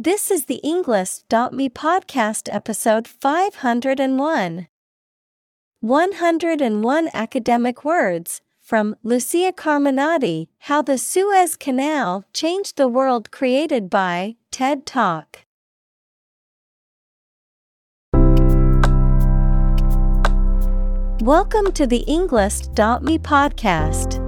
This 0.00 0.30
is 0.30 0.44
the 0.44 0.60
Englist.me 0.62 1.70
podcast 1.70 2.48
episode 2.54 3.08
501. 3.08 4.68
101 5.80 7.08
academic 7.12 7.84
words 7.84 8.40
from 8.60 8.94
Lucia 9.02 9.52
Carminati 9.52 10.46
How 10.60 10.82
the 10.82 10.98
Suez 10.98 11.56
Canal 11.56 12.24
Changed 12.32 12.76
the 12.76 12.86
World, 12.86 13.32
created 13.32 13.90
by 13.90 14.36
TED 14.52 14.86
Talk. 14.86 15.44
Welcome 21.20 21.72
to 21.72 21.88
the 21.88 22.04
Englist.me 22.06 23.18
podcast. 23.18 24.27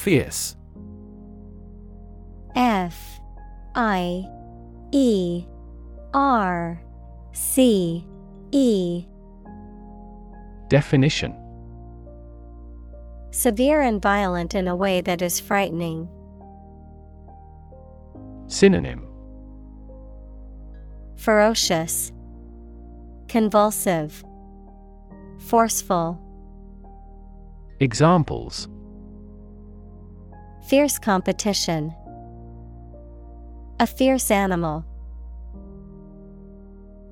Fierce. 0.00 0.56
F 2.56 3.20
I 3.74 4.24
E 4.92 5.44
R 6.14 6.82
C 7.32 8.06
E 8.50 9.04
Definition 10.68 11.36
Severe 13.30 13.82
and 13.82 14.00
violent 14.00 14.54
in 14.54 14.68
a 14.68 14.74
way 14.74 15.02
that 15.02 15.20
is 15.20 15.38
frightening. 15.38 16.08
Synonym 18.46 19.06
Ferocious, 21.16 22.10
Convulsive, 23.28 24.24
Forceful. 25.40 26.18
Examples 27.80 28.66
Fierce 30.70 31.00
competition. 31.00 31.92
A 33.80 33.88
fierce 33.88 34.30
animal. 34.30 34.84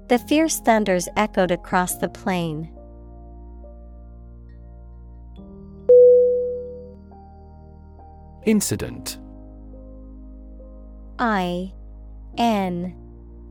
The 0.09 0.21
fierce 0.21 0.61
thunders 0.61 1.09
echoed 1.17 1.51
across 1.51 1.97
the 1.97 2.09
plain. 2.09 2.71
Incident 8.47 9.19
I 11.19 11.73
N 12.37 12.95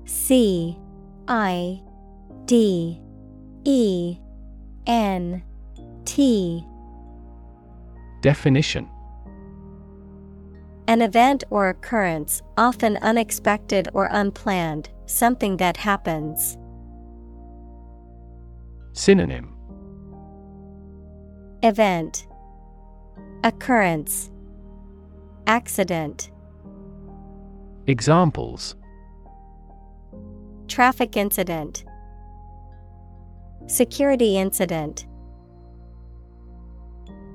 C 0.06 0.80
I 1.28 1.82
D 2.46 3.02
E 3.66 4.18
N 4.86 5.44
T 6.06 6.66
Definition 8.22 8.90
An 10.88 11.02
event 11.02 11.44
or 11.50 11.68
occurrence, 11.68 12.42
often 12.58 12.98
unexpected 13.02 13.90
or 13.94 14.08
unplanned, 14.10 14.90
something 15.06 15.58
that 15.58 15.76
happens. 15.76 16.58
Synonym. 18.94 19.54
Event. 21.62 22.26
Occurrence. 23.44 24.32
Accident. 25.46 26.32
Examples. 27.88 28.76
Traffic 30.68 31.18
incident. 31.18 31.84
Security 33.68 34.38
incident 34.38 35.06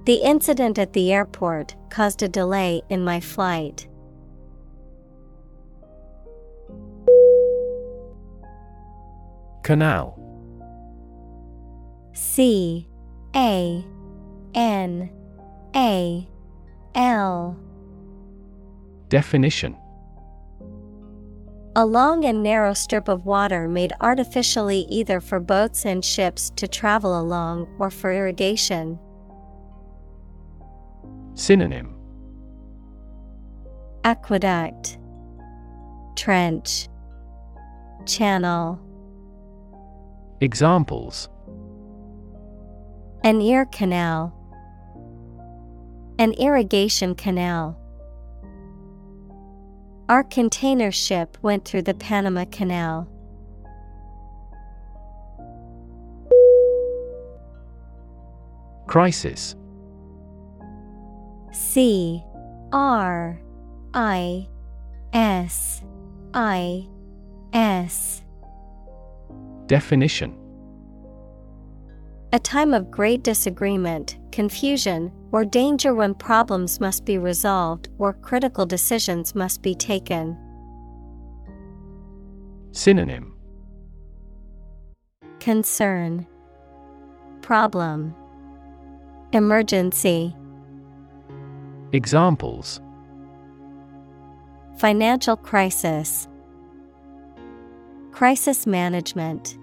The 0.05 0.15
incident 0.15 0.81
at 0.81 0.95
the 0.95 1.13
airport 1.13 1.77
caused 1.89 2.23
a 2.25 2.29
delay 2.29 2.83
in 2.89 3.05
my 3.05 3.21
flight. 3.21 3.87
Canal 9.63 10.19
C 12.15 12.89
A 13.37 13.85
N 14.55 15.11
A 15.77 16.29
L 16.97 17.57
Definition 19.09 19.77
A 21.77 21.87
long 21.87 22.25
and 22.25 22.43
narrow 22.43 22.75
strip 22.75 23.07
of 23.07 23.25
water 23.25 23.69
made 23.69 23.93
artificially 24.01 24.81
either 24.91 25.21
for 25.21 25.39
boats 25.39 25.87
and 25.87 26.05
ships 26.05 26.51
to 26.57 26.67
travel 26.67 27.21
along 27.21 27.69
or 27.79 27.89
for 27.89 28.13
irrigation. 28.13 28.99
Synonym. 31.35 31.95
Aqueduct. 34.05 34.99
Trench. 36.17 36.89
Channel. 38.07 38.79
Examples. 40.41 41.29
An 43.25 43.41
ear 43.41 43.65
canal. 43.65 44.35
An 46.19 46.33
irrigation 46.33 47.15
canal. 47.15 47.79
Our 50.09 50.25
container 50.25 50.91
ship 50.91 51.39
went 51.41 51.65
through 51.65 51.83
the 51.83 51.95
Panama 51.95 52.45
Canal. 52.45 53.09
Crisis 58.87 59.55
C 61.53 62.25
R 62.73 63.41
I 63.95 64.49
S 65.13 65.83
I 66.35 66.89
S 67.53 68.23
Definition. 69.67 70.39
A 72.35 72.39
time 72.39 72.73
of 72.73 72.91
great 72.91 73.23
disagreement, 73.23 74.17
confusion, 74.33 75.13
or 75.33 75.45
danger 75.45 75.95
when 75.95 76.15
problems 76.15 76.81
must 76.81 77.05
be 77.05 77.19
resolved 77.19 77.91
or 77.99 78.15
critical 78.15 78.65
decisions 78.65 79.35
must 79.35 79.61
be 79.61 79.75
taken. 79.75 80.37
Synonym. 82.73 83.37
Concern. 85.41 86.27
Problem. 87.43 88.15
Emergency 89.33 90.35
Examples. 91.93 92.81
Financial 94.79 95.37
crisis. 95.37 96.27
Crisis 98.13 98.67
management. 98.67 99.59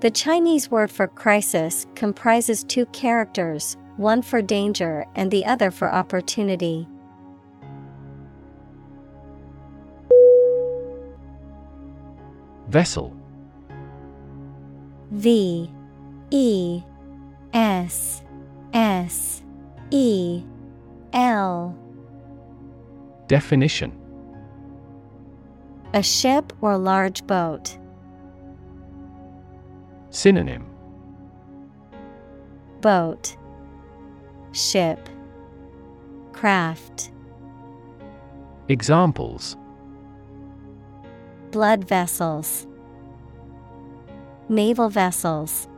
The 0.00 0.10
Chinese 0.10 0.68
word 0.72 0.90
for 0.90 1.06
crisis 1.06 1.86
comprises 1.94 2.64
two 2.64 2.86
characters, 2.86 3.76
one 3.96 4.22
for 4.22 4.42
danger 4.42 5.06
and 5.14 5.30
the 5.30 5.44
other 5.44 5.70
for 5.70 5.88
opportunity. 5.92 6.88
Vessel. 12.68 13.16
V 15.12 15.70
E 16.30 16.82
S 17.52 18.24
S 18.72 19.41
E 19.94 20.42
L. 21.12 21.76
Definition. 23.28 23.92
A 25.92 26.02
ship 26.02 26.50
or 26.62 26.78
large 26.78 27.26
boat. 27.26 27.76
Synonym. 30.08 30.64
Boat, 32.80 33.36
Ship, 34.52 34.98
Craft. 36.32 37.12
Examples. 38.70 39.58
Blood 41.50 41.84
vessels, 41.84 42.66
Naval 44.48 44.88
vessels. 44.88 45.68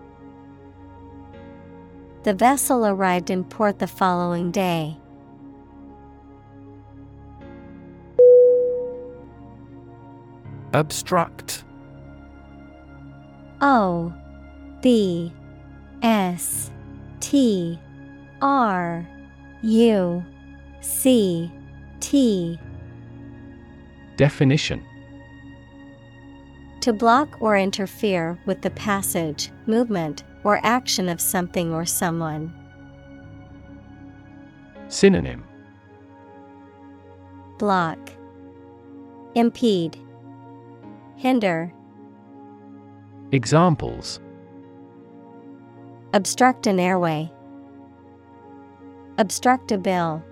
The 2.25 2.32
vessel 2.32 2.87
arrived 2.87 3.29
in 3.29 3.44
port 3.44 3.79
the 3.79 3.87
following 3.87 4.50
day. 4.50 4.97
Obstruct 10.73 11.65
O 13.61 14.11
B 14.81 15.31
S 16.03 16.71
T 17.21 17.79
R 18.41 19.06
U 19.61 20.25
C 20.81 21.53
T. 22.00 22.59
Definition. 24.17 24.82
To 26.81 26.93
block 26.94 27.37
or 27.41 27.59
interfere 27.59 28.38
with 28.47 28.62
the 28.62 28.70
passage, 28.70 29.50
movement, 29.67 30.25
or 30.44 30.61
action 30.62 31.08
of 31.08 31.20
something 31.20 31.73
or 31.73 31.85
someone. 31.85 32.55
Synonym 34.88 35.43
Block, 37.58 37.99
Impede, 39.35 39.99
Hinder, 41.17 41.73
Examples 43.32 44.20
Obstruct 46.12 46.67
an 46.69 46.79
airway, 46.79 47.32
Obstruct 49.19 49.73
a 49.73 49.79
bill. 49.79 50.23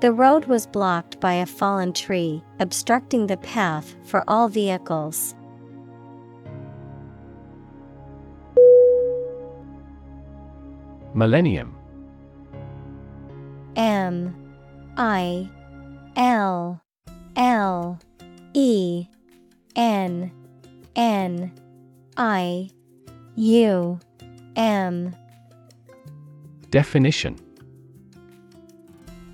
The 0.00 0.12
road 0.12 0.46
was 0.46 0.66
blocked 0.66 1.20
by 1.20 1.34
a 1.34 1.46
fallen 1.46 1.92
tree, 1.92 2.42
obstructing 2.58 3.26
the 3.26 3.36
path 3.36 3.94
for 4.02 4.22
all 4.28 4.48
vehicles. 4.48 5.34
Millennium. 11.14 11.76
M 13.76 14.34
I 14.96 15.48
L 16.16 16.82
L 17.36 17.98
E 18.52 19.06
N 19.76 20.32
N 20.96 21.52
I 22.16 22.68
U 23.36 23.98
M. 24.56 25.16
Definition. 26.70 27.38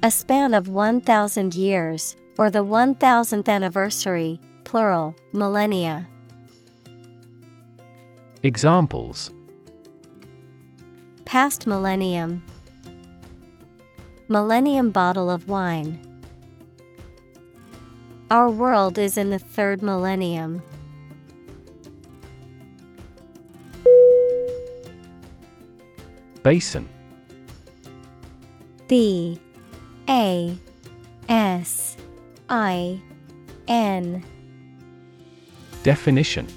A 0.03 0.11
span 0.11 0.55
of 0.55 0.69
1,000 0.69 1.55
years, 1.55 2.17
or 2.39 2.51
the 2.51 2.65
1000th 2.65 3.49
anniversary, 3.49 4.41
plural, 4.65 5.15
millennia. 5.33 6.09
Examples 8.43 9.31
Past 11.31 11.65
millennium. 11.65 12.43
Millennium 14.27 14.91
bottle 14.91 15.31
of 15.31 15.49
wine. 15.49 16.01
Our 18.33 18.51
world 18.51 18.99
is 18.99 19.17
in 19.17 19.31
the 19.31 19.39
third 19.39 19.81
millennium. 19.81 20.61
Basin 26.43 26.89
B 28.89 29.41
A 30.09 30.59
S 31.29 31.97
I 32.49 33.01
N 33.69 34.25
Definition 35.85 36.49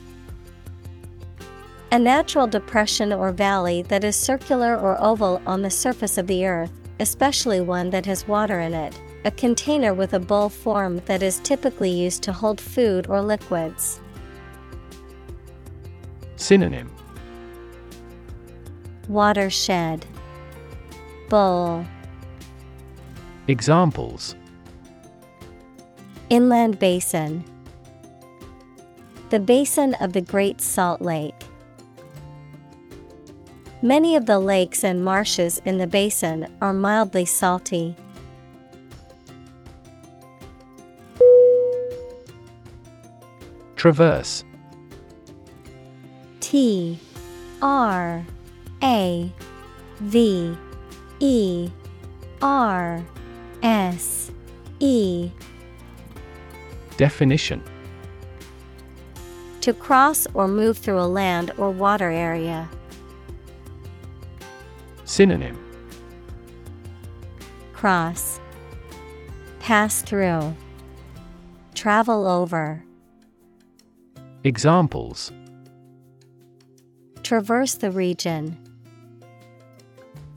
A 1.93 1.99
natural 1.99 2.47
depression 2.47 3.13
or 3.13 3.31
valley 3.31 3.83
that 3.83 4.03
is 4.03 4.15
circular 4.15 4.75
or 4.75 4.99
oval 4.99 5.39
on 5.45 5.61
the 5.61 5.69
surface 5.69 6.17
of 6.17 6.25
the 6.25 6.43
earth, 6.43 6.71
especially 6.99 7.61
one 7.61 7.91
that 7.91 8.07
has 8.07 8.27
water 8.27 8.59
in 8.61 8.73
it. 8.73 8.99
A 9.25 9.29
container 9.29 9.93
with 9.93 10.15
a 10.15 10.19
bowl 10.19 10.49
form 10.49 11.03
that 11.05 11.21
is 11.21 11.39
typically 11.41 11.91
used 11.91 12.23
to 12.23 12.33
hold 12.33 12.59
food 12.59 13.05
or 13.09 13.21
liquids. 13.21 14.01
Synonym 16.35 16.91
Watershed 19.07 20.03
Bowl 21.29 21.85
Examples 23.47 24.33
Inland 26.31 26.79
Basin 26.79 27.45
The 29.29 29.39
basin 29.39 29.93
of 30.01 30.13
the 30.13 30.21
Great 30.21 30.59
Salt 30.59 30.99
Lake. 30.99 31.35
Many 33.83 34.15
of 34.15 34.27
the 34.27 34.39
lakes 34.39 34.85
and 34.85 35.03
marshes 35.03 35.61
in 35.65 35.77
the 35.77 35.87
basin 35.87 36.47
are 36.61 36.71
mildly 36.71 37.25
salty. 37.25 37.97
Traverse 43.75 44.45
T 46.39 46.97
R 47.61 48.25
A 48.81 49.29
V 49.99 50.57
E 51.19 51.69
R 52.41 53.03
S 53.61 54.31
E 54.79 55.29
Definition 56.95 57.61
To 59.59 59.73
cross 59.73 60.25
or 60.33 60.47
move 60.47 60.77
through 60.77 61.01
a 61.01 61.11
land 61.19 61.51
or 61.57 61.69
water 61.69 62.09
area. 62.09 62.69
Synonym 65.13 65.55
Cross 67.71 68.39
Pass 69.59 70.01
through 70.01 70.55
Travel 71.75 72.25
over 72.25 72.83
Examples 74.43 75.31
Traverse 77.21 77.75
the 77.75 77.91
region. 77.91 78.57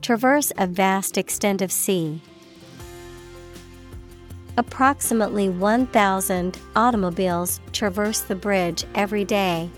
Traverse 0.03 0.51
a 0.59 0.67
vast 0.67 1.17
extent 1.17 1.63
of 1.63 1.71
sea. 1.71 2.21
Approximately 4.57 5.49
1,000 5.49 6.59
automobiles 6.75 7.61
traverse 7.71 8.19
the 8.19 8.35
bridge 8.35 8.85
every 8.93 9.25
day. 9.25 9.71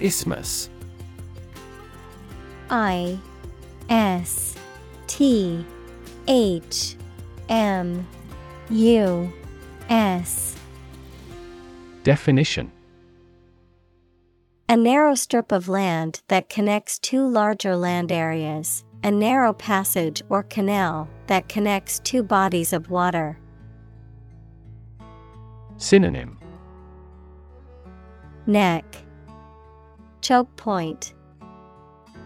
Isthmus 0.00 0.70
I 2.70 3.18
S 3.88 4.56
T 5.06 5.64
H 6.26 6.96
M 7.48 8.06
U 8.70 9.32
S. 9.88 10.56
Definition. 12.04 12.70
A 14.68 14.76
narrow 14.76 15.14
strip 15.14 15.50
of 15.50 15.68
land 15.68 16.20
that 16.28 16.50
connects 16.50 16.98
two 16.98 17.26
larger 17.26 17.74
land 17.74 18.12
areas, 18.12 18.84
a 19.02 19.10
narrow 19.10 19.54
passage 19.54 20.22
or 20.28 20.42
canal 20.42 21.08
that 21.26 21.48
connects 21.48 22.00
two 22.00 22.22
bodies 22.22 22.74
of 22.74 22.90
water. 22.90 23.38
Synonym. 25.78 26.38
Neck 28.46 28.84
Choke 30.20 30.54
point. 30.56 31.14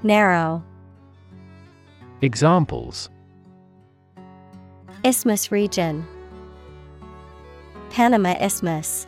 Narrow. 0.03 0.65
Examples. 2.21 3.11
Isthmus 5.05 5.53
region. 5.53 6.07
Panama 7.91 8.35
Isthmus. 8.41 9.07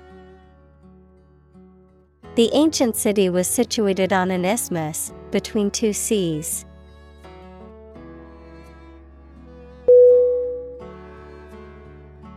The 2.35 2.51
ancient 2.53 2.97
city 2.97 3.29
was 3.31 3.47
situated 3.47 4.13
on 4.13 4.31
an 4.33 4.45
isthmus 4.45 5.13
between 5.31 5.71
two 5.71 5.93
seas. 5.93 6.65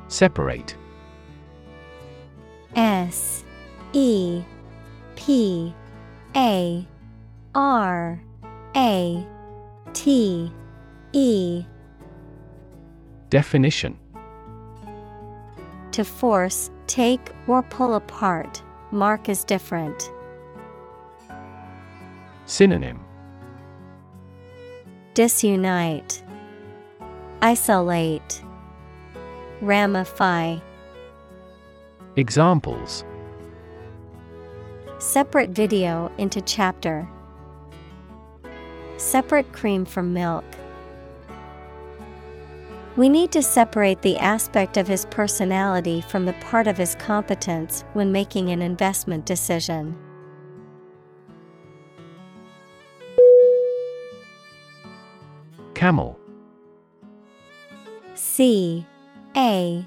Separate. 0.08 0.76
S 2.76 3.44
E 3.94 4.44
P 5.16 5.74
A 6.36 6.88
R 7.56 8.22
A 8.76 9.28
T 9.94 10.52
E. 11.14 11.66
Definition. 13.30 13.98
To 15.92 16.04
force, 16.04 16.70
take, 16.86 17.32
or 17.48 17.64
pull 17.64 17.96
apart, 17.96 18.62
mark 18.92 19.30
is 19.30 19.44
different. 19.44 20.12
Synonym. 22.46 23.00
Disunite, 25.16 26.22
Isolate, 27.42 28.44
Ramify. 29.62 30.60
Examples 32.16 33.04
Separate 35.00 35.52
video 35.52 36.12
into 36.18 36.42
chapter. 36.42 37.08
Separate 38.98 39.54
cream 39.54 39.86
from 39.86 40.12
milk. 40.12 40.44
We 42.96 43.08
need 43.08 43.32
to 43.34 43.44
separate 43.44 44.02
the 44.02 44.18
aspect 44.18 44.76
of 44.76 44.88
his 44.88 45.06
personality 45.06 46.02
from 46.02 46.26
the 46.26 46.34
part 46.34 46.66
of 46.66 46.78
his 46.78 46.96
competence 46.96 47.84
when 47.94 48.12
making 48.12 48.50
an 48.50 48.64
investment 48.64 49.28
decision. 49.28 49.96
Camel 55.76 56.20
C 58.16 58.84
A 59.36 59.86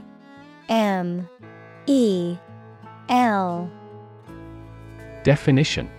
M 0.68 1.28
E 1.86 2.36
L 3.08 3.68
Definition 5.22 5.90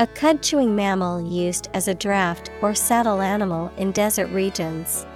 A 0.00 0.06
cud 0.08 0.42
chewing 0.42 0.74
mammal 0.74 1.20
used 1.20 1.68
as 1.74 1.86
a 1.86 1.94
draft 1.94 2.50
or 2.60 2.74
saddle 2.74 3.20
animal 3.20 3.72
in 3.76 3.92
desert 3.92 4.26
regions. 4.30 5.06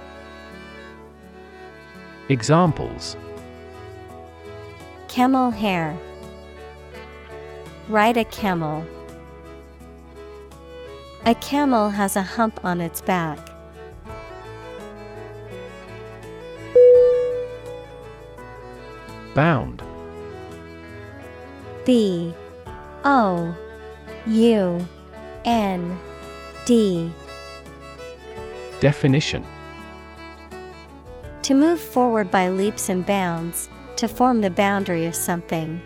Examples 2.29 3.17
Camel 5.09 5.51
hair. 5.51 5.97
Ride 7.89 8.15
a 8.15 8.25
camel. 8.25 8.85
A 11.25 11.35
camel 11.35 11.89
has 11.89 12.15
a 12.15 12.21
hump 12.21 12.63
on 12.63 12.79
its 12.79 13.01
back. 13.01 13.39
Bound 19.33 19.84
B 21.85 22.33
O 23.03 23.55
U 24.25 24.87
N 25.45 25.99
D 26.65 27.11
Definition 28.79 29.45
To 31.43 31.53
move 31.53 31.79
forward 31.79 32.31
by 32.31 32.49
leaps 32.49 32.89
and 32.89 33.05
bounds, 33.05 33.69
to 33.97 34.07
form 34.07 34.41
the 34.41 34.49
boundary 34.49 35.05
of 35.05 35.15
something. 35.15 35.79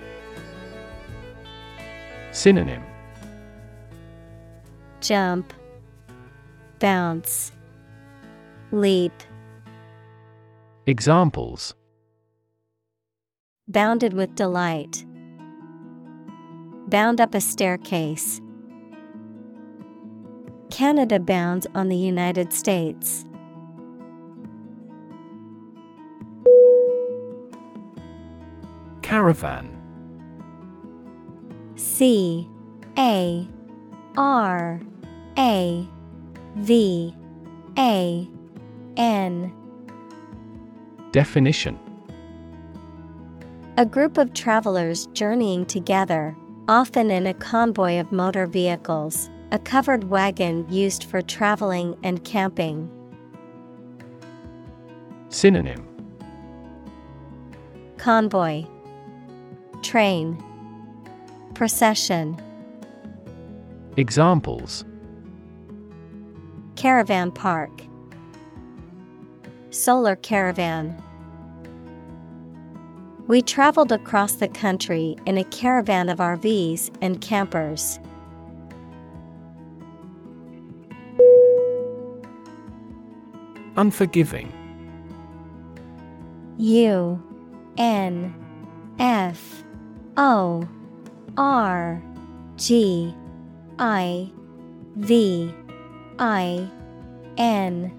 Synonym 2.31 2.83
Jump, 5.01 5.53
bounce, 6.79 7.51
leap. 8.71 9.13
Examples 10.87 11.75
Bounded 13.67 14.13
with 14.13 14.33
delight. 14.35 15.05
Bound 16.89 17.21
up 17.21 17.35
a 17.35 17.41
staircase. 17.41 18.41
Canada 20.71 21.19
bounds 21.19 21.67
on 21.75 21.87
the 21.87 21.95
United 21.95 22.51
States. 22.51 23.25
Caravan 29.03 29.69
C 31.75 32.47
A 32.97 33.47
R 34.17 34.81
A 35.37 35.87
V 36.55 37.15
A 37.77 38.27
N 38.97 39.53
Definition 41.11 41.79
A 43.77 43.85
group 43.85 44.17
of 44.17 44.33
travelers 44.33 45.07
journeying 45.07 45.65
together, 45.65 46.35
often 46.69 47.09
in 47.09 47.25
a 47.25 47.33
convoy 47.33 47.99
of 47.99 48.11
motor 48.11 48.45
vehicles, 48.45 49.27
a 49.51 49.57
covered 49.57 50.03
wagon 50.03 50.63
used 50.69 51.03
for 51.05 51.19
traveling 51.19 51.97
and 52.03 52.23
camping. 52.23 52.87
Synonym. 55.29 55.83
Convoy. 57.97 58.65
Train. 59.81 60.37
Procession. 61.55 62.39
Examples. 63.97 64.85
Caravan 66.75 67.31
Park. 67.31 67.71
Solar 69.71 70.15
Caravan 70.15 71.01
We 73.29 73.43
traveled 73.43 73.91
across 73.91 74.33
the 74.33 74.47
country 74.47 75.15
in 75.27 75.37
a 75.37 75.43
caravan 75.43 76.09
of 76.09 76.17
RVs 76.17 76.89
and 76.99 77.21
campers. 77.21 77.99
Unforgiving. 83.77 84.51
U 86.57 87.21
N 87.77 88.33
F 88.97 89.63
O 90.17 90.67
R 91.37 92.01
G 92.57 93.13
I 93.77 94.31
V 94.95 95.53
I 96.17 96.67
N 97.37 97.91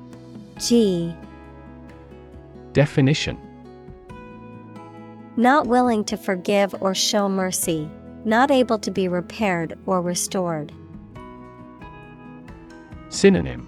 G. 0.58 1.14
Definition 2.72 3.49
Not 5.40 5.66
willing 5.66 6.04
to 6.04 6.18
forgive 6.18 6.74
or 6.82 6.94
show 6.94 7.26
mercy, 7.26 7.88
not 8.26 8.50
able 8.50 8.78
to 8.80 8.90
be 8.90 9.08
repaired 9.08 9.78
or 9.86 10.02
restored. 10.02 10.70
Synonym. 13.08 13.66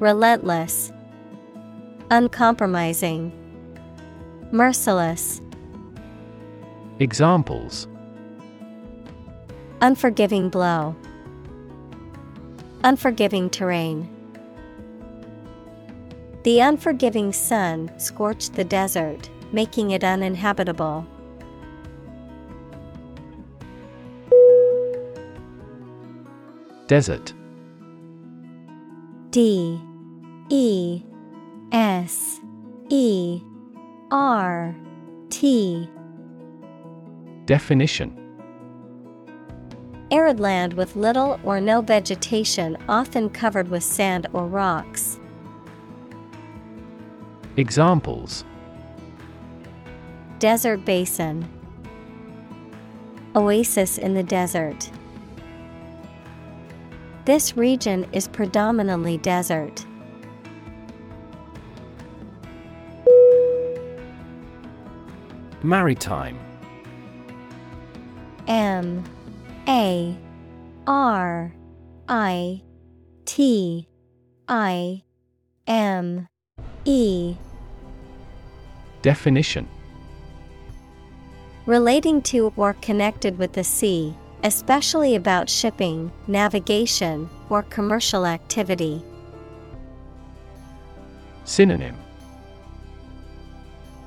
Relentless, 0.00 0.90
Uncompromising, 2.10 3.30
Merciless, 4.50 5.40
Examples. 6.98 7.86
Unforgiving 9.80 10.48
blow, 10.48 10.96
Unforgiving 12.82 13.48
terrain. 13.48 14.10
The 16.42 16.58
unforgiving 16.58 17.32
sun 17.32 17.92
scorched 18.00 18.54
the 18.54 18.64
desert, 18.64 19.30
making 19.52 19.90
it 19.90 20.02
uninhabitable. 20.02 21.06
Desert. 26.86 27.32
D. 29.30 29.80
E. 30.50 31.02
S. 31.72 32.40
E. 32.90 33.40
R. 34.10 34.76
T. 35.30 35.88
Definition. 37.46 38.18
Arid 40.10 40.38
land 40.38 40.74
with 40.74 40.94
little 40.94 41.40
or 41.42 41.58
no 41.58 41.80
vegetation, 41.80 42.76
often 42.86 43.30
covered 43.30 43.68
with 43.68 43.82
sand 43.82 44.26
or 44.34 44.46
rocks. 44.46 45.18
Examples 47.56 48.44
Desert 50.42 50.84
basin, 50.84 51.48
Oasis 53.36 53.96
in 53.96 54.14
the 54.14 54.24
desert. 54.24 54.90
This 57.26 57.56
region 57.56 58.08
is 58.10 58.26
predominantly 58.26 59.18
desert. 59.18 59.86
Maritime 65.62 66.36
M 68.48 69.04
A 69.68 70.18
R 70.88 71.54
I 72.08 72.62
T 73.26 73.88
I 74.48 75.04
M 75.68 76.26
E 76.84 77.36
Definition 79.02 79.68
Relating 81.66 82.20
to 82.22 82.52
or 82.56 82.74
connected 82.74 83.38
with 83.38 83.52
the 83.52 83.62
sea, 83.62 84.16
especially 84.42 85.14
about 85.14 85.48
shipping, 85.48 86.10
navigation, 86.26 87.30
or 87.48 87.62
commercial 87.62 88.26
activity. 88.26 89.04
Synonym 91.44 91.96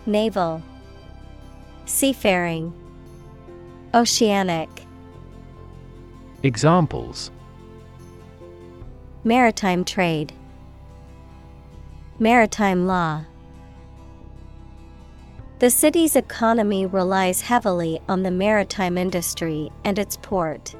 Naval, 0.05 0.62
Seafaring, 1.85 2.74
Oceanic. 3.93 4.69
Examples 6.43 7.31
Maritime 9.24 9.85
trade, 9.85 10.33
Maritime 12.19 12.85
law. 12.85 13.24
The 15.57 15.69
city's 15.69 16.17
economy 16.17 16.85
relies 16.85 17.39
heavily 17.39 18.01
on 18.09 18.24
the 18.24 18.31
maritime 18.31 18.97
industry 18.97 19.71
and 19.85 19.97
its 19.97 20.17
port. 20.21 20.75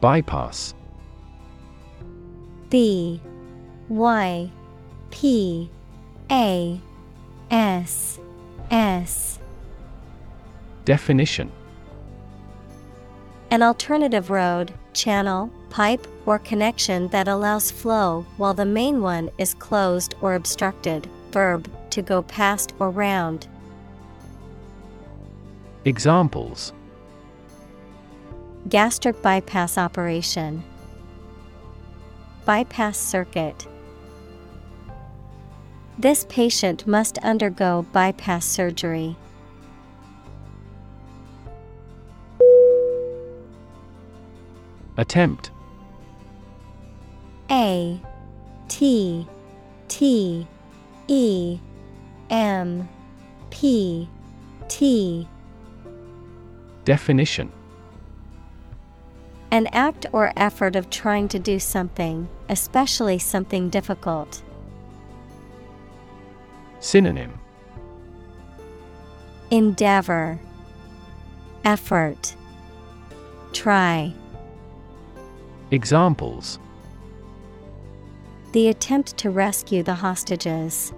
Bypass. 0.00 0.74
B 2.70 3.20
Y 3.88 4.50
P 5.10 5.68
A 6.30 6.80
S 7.50 8.20
S. 8.70 9.40
Definition. 10.84 11.50
An 13.50 13.62
alternative 13.62 14.30
road, 14.30 14.72
channel, 14.92 15.50
pipe, 15.70 16.06
or 16.26 16.38
connection 16.38 17.08
that 17.08 17.28
allows 17.28 17.70
flow 17.70 18.24
while 18.36 18.54
the 18.54 18.64
main 18.64 19.02
one 19.02 19.30
is 19.38 19.54
closed 19.54 20.14
or 20.20 20.34
obstructed. 20.34 21.08
Verb, 21.30 21.70
to 21.90 22.02
go 22.02 22.22
past 22.22 22.74
or 22.78 22.90
round. 22.90 23.46
Examples 25.84 26.72
Gastric 28.68 29.20
bypass 29.22 29.76
operation, 29.76 30.62
Bypass 32.44 32.98
circuit. 32.98 33.66
This 35.98 36.26
patient 36.28 36.86
must 36.86 37.18
undergo 37.18 37.86
bypass 37.92 38.44
surgery. 38.44 39.16
Attempt 44.96 45.50
A 47.52 48.00
T 48.68 49.26
T 49.88 50.46
E 51.06 51.58
M 52.30 52.88
P 53.50 54.08
T. 54.68 55.28
Definition. 56.86 57.52
An 59.50 59.66
act 59.66 60.06
or 60.12 60.32
effort 60.34 60.76
of 60.76 60.88
trying 60.88 61.28
to 61.28 61.38
do 61.38 61.58
something, 61.58 62.26
especially 62.48 63.18
something 63.18 63.68
difficult. 63.68 64.42
Synonym. 66.80 67.38
Endeavor, 69.50 70.40
Effort, 71.64 72.34
Try. 73.52 74.14
Examples 75.70 76.58
The 78.52 78.68
attempt 78.68 79.16
to 79.18 79.30
rescue 79.30 79.82
the 79.82 79.94
hostages. 79.94 80.92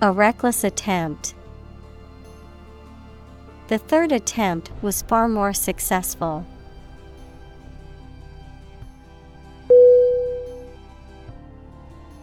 A 0.00 0.12
reckless 0.12 0.62
attempt. 0.62 1.34
The 3.66 3.78
third 3.78 4.12
attempt 4.12 4.70
was 4.82 5.02
far 5.02 5.26
more 5.26 5.52
successful. 5.52 6.46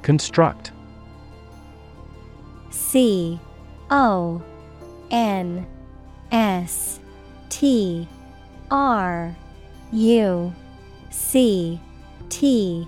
Construct 0.01 0.71
C 2.69 3.37
O 3.89 4.41
N 5.11 5.67
S 6.31 7.01
T 7.49 8.07
R 8.69 9.35
U 9.91 10.53
C 11.09 11.81
T 12.29 12.87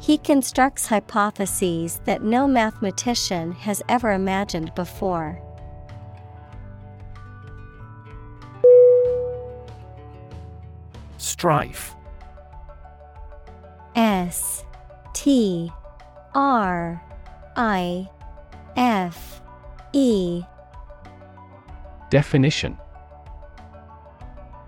He 0.00 0.16
constructs 0.16 0.86
hypotheses 0.86 2.00
that 2.06 2.22
no 2.22 2.48
mathematician 2.48 3.52
has 3.52 3.82
ever 3.86 4.12
imagined 4.12 4.74
before. 4.74 5.40
Strife 11.18 11.94
S 13.94 14.64
T 15.12 15.70
R 16.34 17.02
I 17.56 18.08
F 18.76 19.42
E 19.92 20.42
Definition 22.08 22.78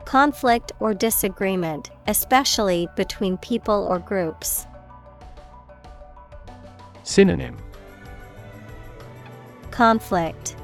Conflict 0.04 0.72
or 0.78 0.92
disagreement, 0.92 1.90
especially 2.06 2.86
between 2.96 3.38
people 3.38 3.86
or 3.88 3.98
groups. 3.98 4.66
Synonym 7.04 7.56
Conflict, 9.70 10.56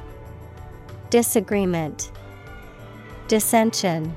Disagreement, 1.10 2.12
Dissension. 3.26 4.14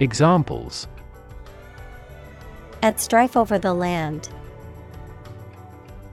Examples 0.00 0.88
At 2.82 3.00
strife 3.00 3.36
over 3.36 3.58
the 3.58 3.74
land. 3.74 4.28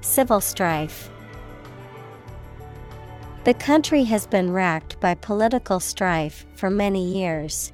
Civil 0.01 0.41
strife. 0.41 1.09
The 3.43 3.53
country 3.53 4.03
has 4.03 4.27
been 4.27 4.51
racked 4.51 4.99
by 4.99 5.15
political 5.15 5.79
strife 5.79 6.45
for 6.55 6.69
many 6.69 7.03
years. 7.03 7.71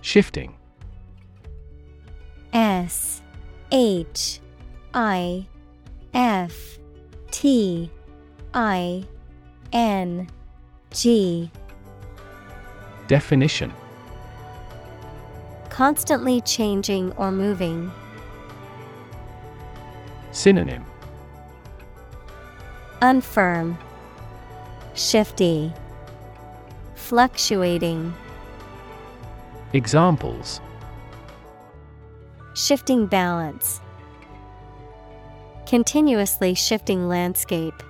Shifting 0.00 0.53
S 2.54 3.20
H 3.72 4.38
I 4.94 5.44
F 6.14 6.78
T 7.32 7.90
I 8.54 9.04
N 9.72 10.28
G. 10.92 11.50
Definition. 13.08 13.72
Constantly 15.68 16.40
changing 16.42 17.10
or 17.14 17.32
moving. 17.32 17.90
Synonym. 20.30 20.84
Unfirm, 23.02 23.76
Shifty, 24.94 25.72
Fluctuating. 26.94 28.14
Examples 29.72 30.60
Shifting 32.54 33.06
balance. 33.06 33.80
Continuously 35.66 36.54
shifting 36.54 37.08
landscape. 37.08 37.82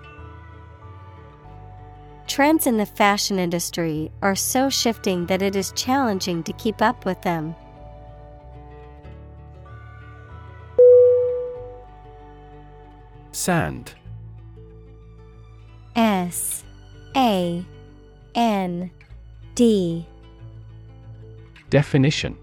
Trends 2.26 2.66
in 2.66 2.78
the 2.78 2.86
fashion 2.86 3.38
industry 3.38 4.10
are 4.22 4.34
so 4.34 4.70
shifting 4.70 5.26
that 5.26 5.42
it 5.42 5.54
is 5.54 5.70
challenging 5.72 6.42
to 6.44 6.52
keep 6.54 6.80
up 6.80 7.04
with 7.04 7.20
them. 7.20 7.54
Sand 13.32 13.92
S 15.94 16.64
A 17.14 17.62
N 18.34 18.90
D 19.54 20.06
Definition 21.68 22.38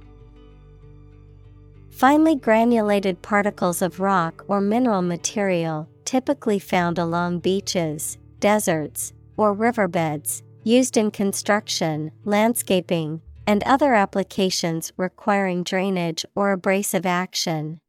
Finely 2.02 2.36
granulated 2.36 3.22
particles 3.22 3.80
of 3.80 4.00
rock 4.00 4.44
or 4.48 4.60
mineral 4.60 5.04
material, 5.04 5.88
typically 6.04 6.58
found 6.58 6.98
along 6.98 7.38
beaches, 7.38 8.18
deserts, 8.40 9.14
or 9.38 9.54
riverbeds, 9.54 10.42
Used 10.64 10.98
in 10.98 11.12
construction, 11.12 12.12
landscaping, 12.24 13.22
and 13.48 13.64
other 13.64 13.94
applications 13.94 14.92
requiring 14.98 15.64
drainage 15.64 16.26
or 16.36 16.52
abrasive 16.52 17.06
action. 17.06 17.80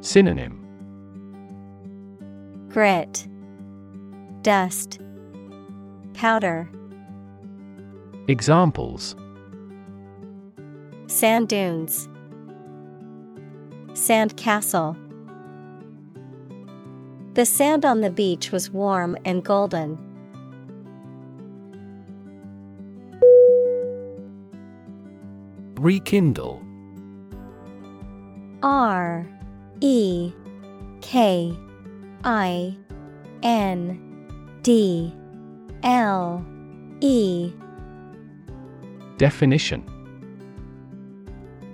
Synonym 0.00 0.64
Grit, 2.68 3.26
Dust, 4.42 5.00
Powder. 6.14 6.70
Examples 8.28 9.14
Sand 11.08 11.48
dunes, 11.48 12.06
Sand 13.94 14.36
castle. 14.36 14.94
The 17.32 17.46
sand 17.46 17.86
on 17.86 18.02
the 18.02 18.10
beach 18.10 18.52
was 18.52 18.70
warm 18.70 19.16
and 19.24 19.42
golden. 19.42 19.98
Rekindle 25.76 26.62
R 28.62 29.26
E 29.80 30.30
K 31.00 31.56
I 32.22 32.76
N 33.42 33.98
D 34.62 35.14
L 35.82 36.44
E 37.00 37.50
Definition 39.16 39.97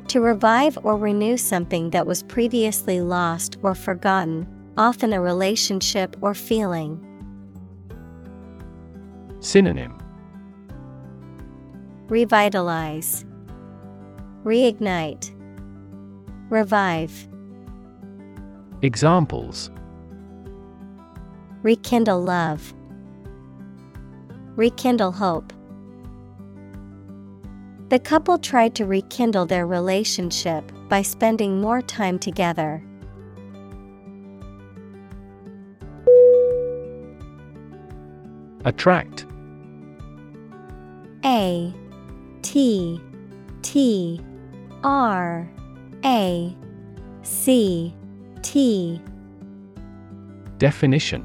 To 0.09 0.21
revive 0.21 0.79
or 0.85 0.97
renew 0.97 1.37
something 1.37 1.90
that 1.90 2.07
was 2.07 2.23
previously 2.23 3.01
lost 3.01 3.57
or 3.62 3.75
forgotten, 3.75 4.47
often 4.77 5.12
a 5.12 5.21
relationship 5.21 6.17
or 6.21 6.35
feeling. 6.35 7.01
Synonym 9.40 9.99
Revitalize, 12.09 13.25
Reignite, 14.45 15.35
Revive. 16.51 17.29
Examples 18.83 19.71
Rekindle 21.62 22.23
love, 22.23 22.75
Rekindle 24.55 25.12
hope. 25.12 25.54
The 27.95 28.01
couple 28.01 28.39
tried 28.39 28.75
to 28.75 28.87
rekindle 28.87 29.47
their 29.47 29.69
relationship 29.69 30.73
by 30.89 31.03
spending 31.03 31.61
more 31.61 31.81
time 31.81 32.19
together. 32.19 32.83
Attract. 38.65 39.27
A 41.25 41.73
T 42.43 43.01
T 43.63 44.21
R 44.83 45.49
A 46.05 46.57
C 47.23 47.95
T. 48.43 49.01
Definition 50.59 51.25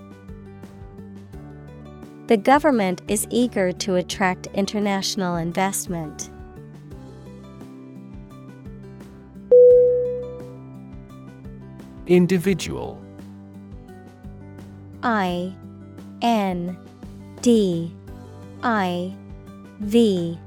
The 2.31 2.37
government 2.37 3.01
is 3.09 3.27
eager 3.29 3.73
to 3.73 3.95
attract 3.95 4.47
international 4.53 5.35
investment. 5.35 6.29
Individual. 12.07 13.03
I 15.03 15.53
N 16.21 16.77
D 17.41 17.93
I 18.63 19.13
V 19.81 20.39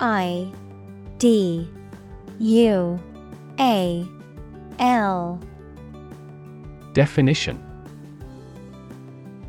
I 0.00 0.50
D 1.18 1.68
U 2.38 2.98
A 3.60 4.08
L. 4.78 5.40
Definition 6.94 7.67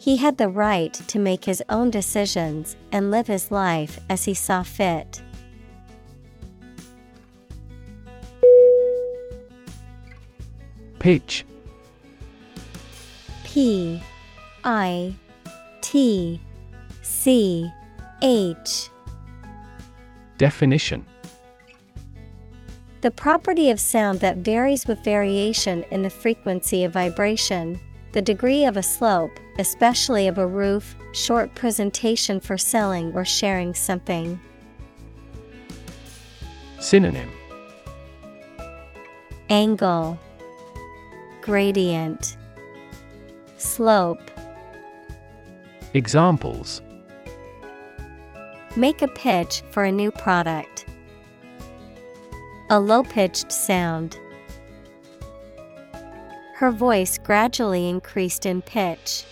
he 0.00 0.16
had 0.16 0.38
the 0.38 0.48
right 0.48 0.94
to 0.94 1.18
make 1.18 1.44
his 1.44 1.62
own 1.68 1.90
decisions 1.90 2.74
and 2.90 3.10
live 3.10 3.26
his 3.26 3.50
life 3.50 4.00
as 4.08 4.24
he 4.24 4.32
saw 4.32 4.62
fit. 4.62 5.20
Pitch. 10.98 11.44
P 13.44 14.02
I 14.64 15.14
T 15.82 16.40
C 17.02 17.70
H. 18.22 18.88
Definition. 20.38 21.04
The 23.02 23.10
property 23.10 23.70
of 23.70 23.78
sound 23.78 24.20
that 24.20 24.38
varies 24.38 24.86
with 24.86 25.04
variation 25.04 25.84
in 25.90 26.00
the 26.00 26.10
frequency 26.10 26.84
of 26.84 26.92
vibration, 26.94 27.78
the 28.12 28.22
degree 28.22 28.64
of 28.64 28.76
a 28.76 28.82
slope, 28.82 29.38
especially 29.58 30.26
of 30.26 30.38
a 30.38 30.46
roof, 30.46 30.96
short 31.12 31.54
presentation 31.54 32.40
for 32.40 32.58
selling 32.58 33.12
or 33.14 33.24
sharing 33.24 33.74
something. 33.74 34.40
Synonym 36.80 37.30
Angle, 39.48 40.18
Gradient, 41.42 42.36
Slope. 43.56 44.30
Examples 45.92 46.82
Make 48.76 49.02
a 49.02 49.08
pitch 49.08 49.62
for 49.70 49.84
a 49.84 49.92
new 49.92 50.12
product. 50.12 50.86
A 52.70 52.78
low 52.78 53.02
pitched 53.02 53.50
sound. 53.50 54.16
Her 56.60 56.70
voice 56.70 57.16
gradually 57.16 57.88
increased 57.88 58.44
in 58.44 58.60
pitch. 58.60 59.24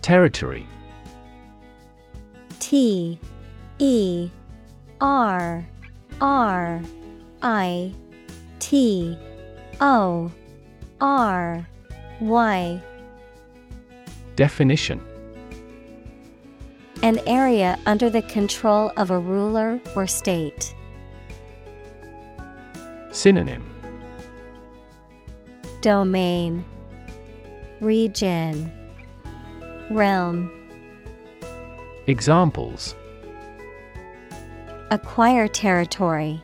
Territory 0.00 0.66
T 2.60 3.18
E 3.78 4.30
R 5.02 5.66
R 6.22 6.80
I 7.42 7.92
T 8.58 9.18
O 9.82 10.32
R 11.02 11.68
Y 12.22 12.82
Definition 14.34 14.98
An 17.02 17.20
area 17.26 17.78
under 17.84 18.08
the 18.08 18.22
control 18.22 18.92
of 18.96 19.10
a 19.10 19.18
ruler 19.18 19.78
or 19.94 20.06
state. 20.06 20.74
Synonym 23.12 23.68
Domain 25.80 26.64
Region 27.80 28.70
Realm 29.90 30.50
Examples 32.06 32.94
Acquire 34.92 35.48
territory. 35.48 36.42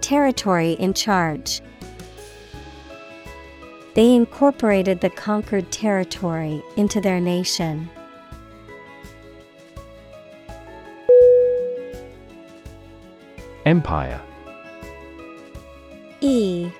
Territory 0.00 0.72
in 0.72 0.94
charge. 0.94 1.60
They 3.94 4.14
incorporated 4.14 5.00
the 5.00 5.10
conquered 5.10 5.70
territory 5.70 6.62
into 6.76 7.00
their 7.00 7.20
nation. 7.20 7.88
Empire 13.64 14.20
E 16.22 16.70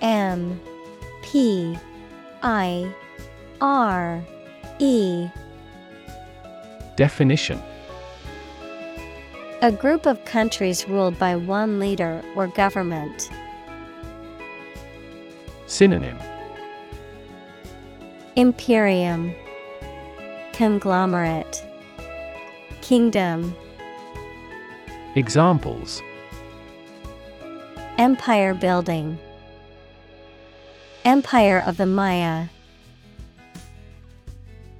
M 0.00 0.58
P 1.22 1.78
I 2.42 2.90
R 3.60 4.24
E. 4.78 5.28
Definition. 6.96 7.62
A 9.60 9.70
group 9.70 10.06
of 10.06 10.24
countries 10.24 10.88
ruled 10.88 11.18
by 11.18 11.36
one 11.36 11.78
leader 11.78 12.22
or 12.34 12.46
government. 12.46 13.30
Synonym. 15.66 16.18
Imperium. 18.36 19.34
Conglomerate. 20.54 21.62
Kingdom. 22.80 23.54
Examples 25.14 26.00
Empire 28.00 28.54
building. 28.54 29.18
Empire 31.04 31.62
of 31.66 31.76
the 31.76 31.84
Maya. 31.84 32.46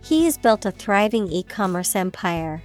He 0.02 0.24
has 0.24 0.38
built 0.38 0.64
a 0.64 0.70
thriving 0.70 1.30
e-commerce 1.30 1.94
empire. 1.94 2.62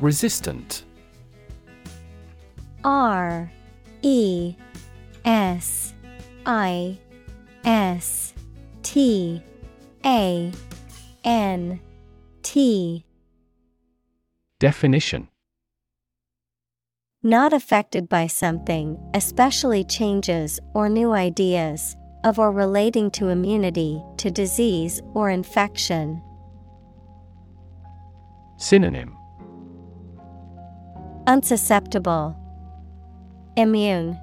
Resistant. 0.00 0.82
R 2.82 3.52
E 4.02 4.56
S 5.24 5.94
I 6.46 6.98
S 7.64 8.34
T 8.82 9.40
A 10.04 10.52
N 11.22 11.80
T 12.42 13.04
Definition 14.64 15.28
Not 17.22 17.52
affected 17.52 18.08
by 18.08 18.26
something, 18.28 18.96
especially 19.12 19.84
changes 19.84 20.58
or 20.72 20.88
new 20.88 21.12
ideas, 21.12 21.94
of 22.24 22.38
or 22.38 22.50
relating 22.50 23.10
to 23.10 23.28
immunity 23.28 24.02
to 24.16 24.30
disease 24.30 25.02
or 25.12 25.28
infection. 25.28 26.22
Synonym 28.56 29.14
Unsusceptible, 31.26 32.34
Immune, 33.58 34.18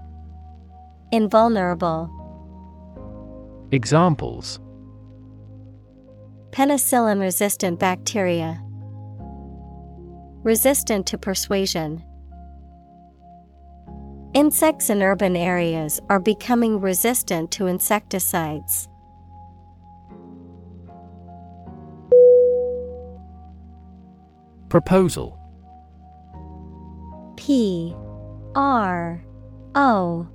Invulnerable. 1.11 2.09
Examples 3.71 4.59
Penicillin 6.49 7.19
resistant 7.21 7.79
bacteria. 7.79 8.59
Resistant 10.43 11.05
to 11.07 11.17
persuasion. 11.17 12.03
Insects 14.33 14.89
in 14.89 15.03
urban 15.03 15.35
areas 15.35 15.99
are 16.09 16.19
becoming 16.19 16.79
resistant 16.79 17.51
to 17.51 17.67
insecticides. 17.67 18.87
Proposal 24.69 25.37
P 27.35 27.93
R 28.55 29.21
O 29.75 30.27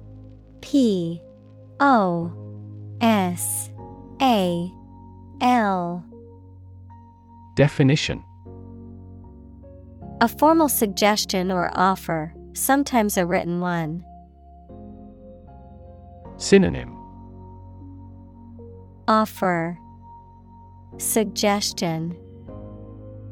P 0.60 1.20
O 1.80 2.32
S 3.00 3.70
A 4.20 4.70
L 5.40 6.04
Definition 7.56 8.22
A 10.22 10.28
formal 10.28 10.70
suggestion 10.70 11.52
or 11.52 11.70
offer, 11.74 12.32
sometimes 12.54 13.18
a 13.18 13.26
written 13.26 13.60
one. 13.60 14.02
Synonym 16.38 16.96
Offer 19.08 19.76
Suggestion 20.96 22.16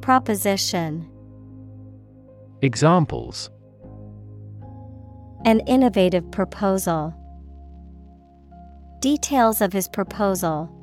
Proposition 0.02 1.08
Examples 2.60 3.48
An 5.46 5.60
innovative 5.60 6.30
proposal. 6.30 7.14
Details 9.00 9.62
of 9.62 9.72
his 9.72 9.88
proposal. 9.88 10.73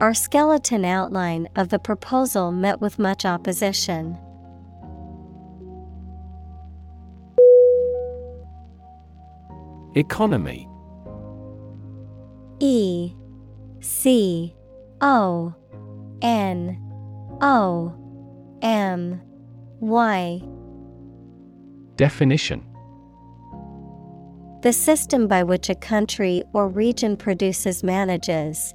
Our 0.00 0.14
skeleton 0.14 0.86
outline 0.86 1.46
of 1.56 1.68
the 1.68 1.78
proposal 1.78 2.52
met 2.52 2.80
with 2.80 2.98
much 2.98 3.26
opposition. 3.26 4.16
Economy. 9.94 10.66
E 12.60 13.12
C 13.80 14.54
O 15.02 15.54
N 16.22 16.78
O 17.42 17.94
M 18.62 19.20
Y. 19.80 20.42
Definition. 21.96 22.64
The 24.62 24.72
system 24.72 25.28
by 25.28 25.42
which 25.42 25.68
a 25.68 25.74
country 25.74 26.42
or 26.54 26.68
region 26.68 27.18
produces, 27.18 27.82
manages, 27.82 28.74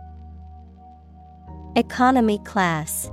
Economy 1.77 2.37
class. 2.39 3.09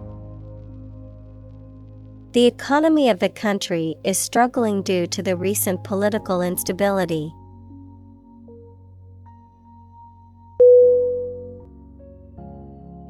The 2.33 2.47
economy 2.47 3.09
of 3.09 3.21
the 3.21 3.29
country 3.29 3.95
is 4.03 4.19
struggling 4.19 4.83
due 4.83 5.07
to 5.07 5.23
the 5.23 5.37
recent 5.37 5.85
political 5.85 6.43
instability. 6.43 7.33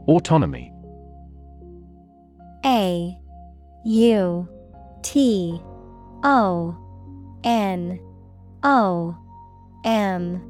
Autonomy 0.06 0.70
A 2.66 3.18
U 3.86 4.48
T 5.02 5.58
O 6.24 6.76
N 7.42 7.98
O 8.62 9.16
M 9.86 10.42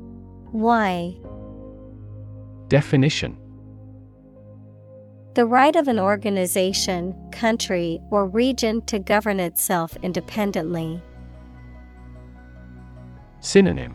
Y 0.52 1.14
Definition 2.66 3.38
The 5.38 5.46
right 5.46 5.77
of 5.77 5.87
an 5.87 6.01
organization, 6.01 7.14
country, 7.31 8.01
or 8.11 8.27
region 8.27 8.83
to 8.87 8.98
govern 8.98 9.38
itself 9.38 9.96
independently. 10.03 11.01
Synonym 13.38 13.94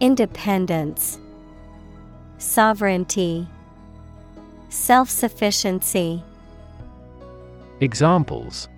Independence, 0.00 1.18
Sovereignty, 2.38 3.46
Self 4.70 5.10
sufficiency. 5.10 6.24
Examples 7.80 8.70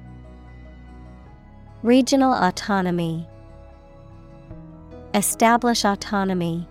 Regional 1.84 2.32
autonomy. 2.32 3.24
Establish 5.14 5.84
autonomy. 5.84 6.66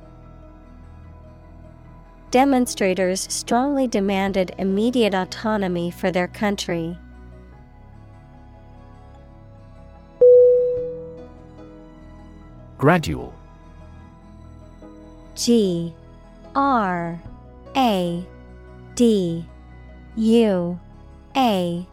Demonstrators 2.32 3.22
strongly 3.22 3.88
demanded 3.88 4.54
immediate 4.60 5.16
autonomy 5.16 5.90
for 5.90 6.12
their 6.12 6.28
country. 6.28 6.96
Gradual 12.78 13.34
G 15.36 15.94
R 16.56 17.20
A 17.76 18.26
D 18.96 19.46
U 20.16 20.80
A 21.36 21.88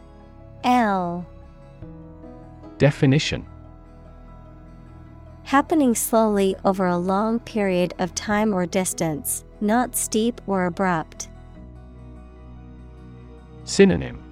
L. 0.63 1.25
Definition. 2.77 3.45
Happening 5.43 5.95
slowly 5.95 6.55
over 6.63 6.85
a 6.85 6.97
long 6.97 7.39
period 7.39 7.93
of 7.97 8.13
time 8.13 8.53
or 8.53 8.65
distance, 8.65 9.43
not 9.61 9.95
steep 9.95 10.41
or 10.47 10.65
abrupt. 10.65 11.29
Synonym 13.63 14.23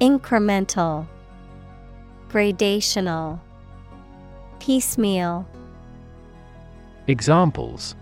Incremental, 0.00 1.06
Gradational, 2.28 3.40
Piecemeal. 4.58 5.46
Examples 7.06 7.94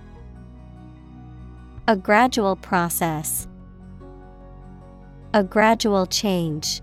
A 1.89 1.97
gradual 1.97 2.57
process, 2.57 3.47
a 5.33 5.45
gradual 5.45 6.07
change. 6.07 6.81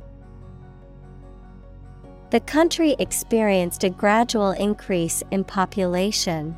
The 2.29 2.39
country 2.41 2.95
experienced 2.99 3.83
a 3.83 3.89
gradual 3.89 4.51
increase 4.51 5.23
in 5.31 5.43
population. 5.43 6.57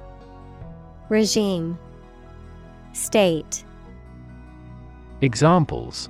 Regime. 1.11 1.77
State. 2.93 3.65
Examples. 5.19 6.07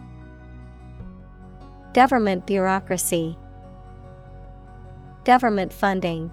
Government 1.96 2.46
bureaucracy. 2.46 3.36
Government 5.26 5.74
funding. 5.74 6.30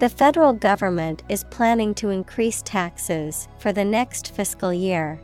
The 0.00 0.08
federal 0.08 0.52
government 0.52 1.22
is 1.28 1.44
planning 1.44 1.94
to 1.94 2.10
increase 2.10 2.62
taxes 2.62 3.46
for 3.60 3.72
the 3.72 3.84
next 3.84 4.32
fiscal 4.34 4.74
year. 4.74 5.20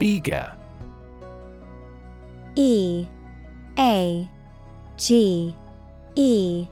Eager 0.00 0.50
E 2.54 3.06
A 3.78 4.30
G 4.96 5.54
E 6.14 6.66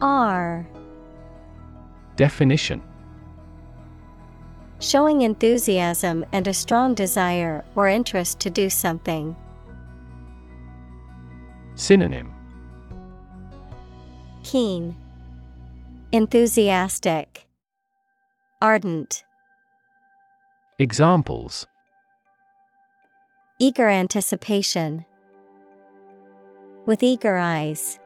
R 0.00 0.66
Definition. 2.16 2.82
Showing 4.80 5.22
enthusiasm 5.22 6.24
and 6.32 6.48
a 6.48 6.54
strong 6.54 6.94
desire 6.94 7.64
or 7.74 7.88
interest 7.88 8.40
to 8.40 8.50
do 8.50 8.70
something. 8.70 9.36
Synonym. 11.74 12.32
Keen, 14.42 14.96
Enthusiastic, 16.12 17.46
Ardent, 18.60 19.24
Examples. 20.78 21.66
Eager 23.58 23.90
anticipation. 23.90 25.04
With 26.86 27.02
eager 27.02 27.36
eyes. 27.36 27.98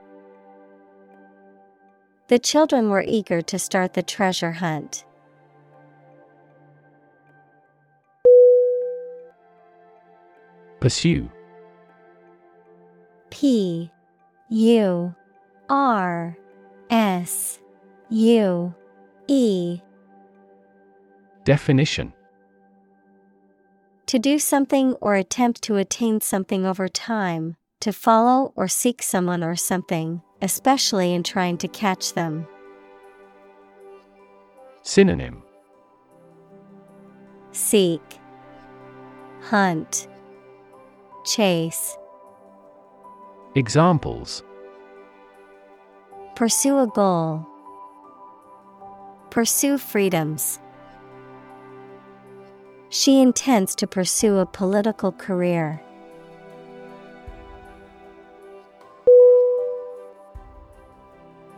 The 2.29 2.39
children 2.39 2.91
were 2.91 3.05
eager 3.07 3.43
to 3.43 3.59
start 3.59 3.95
the 3.95 4.03
treasure 4.03 4.53
hunt. 4.53 5.05
Pursue 10.81 11.31
P 13.31 13.91
U 14.51 15.15
R 15.69 16.37
S 16.91 17.59
U 18.11 18.75
E 19.29 19.81
Definition 21.45 22.13
To 24.07 24.19
do 24.19 24.39
something 24.39 24.95
or 25.01 25.15
attempt 25.15 25.63
to 25.63 25.77
attain 25.77 26.21
something 26.21 26.67
over 26.67 26.89
time, 26.89 27.57
to 27.85 27.93
follow 27.93 28.51
or 28.57 28.67
seek 28.67 29.03
someone 29.03 29.45
or 29.45 29.55
something, 29.55 30.23
especially 30.41 31.13
in 31.13 31.23
trying 31.23 31.59
to 31.59 31.69
catch 31.69 32.15
them. 32.15 32.47
Synonym 34.81 35.43
Seek, 37.53 38.01
Hunt, 39.43 40.09
Chase. 41.27 41.99
Examples 43.55 44.43
Pursue 46.35 46.79
a 46.79 46.87
goal. 46.87 47.47
Pursue 49.29 49.77
freedoms. 49.77 50.59
She 52.89 53.21
intends 53.21 53.75
to 53.75 53.87
pursue 53.87 54.39
a 54.39 54.47
political 54.47 55.13
career. 55.13 55.83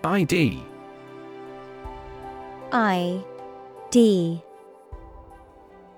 ID 0.06 0.62
I 2.72 3.24
D. 3.90 4.40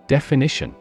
Definition. 0.07 0.75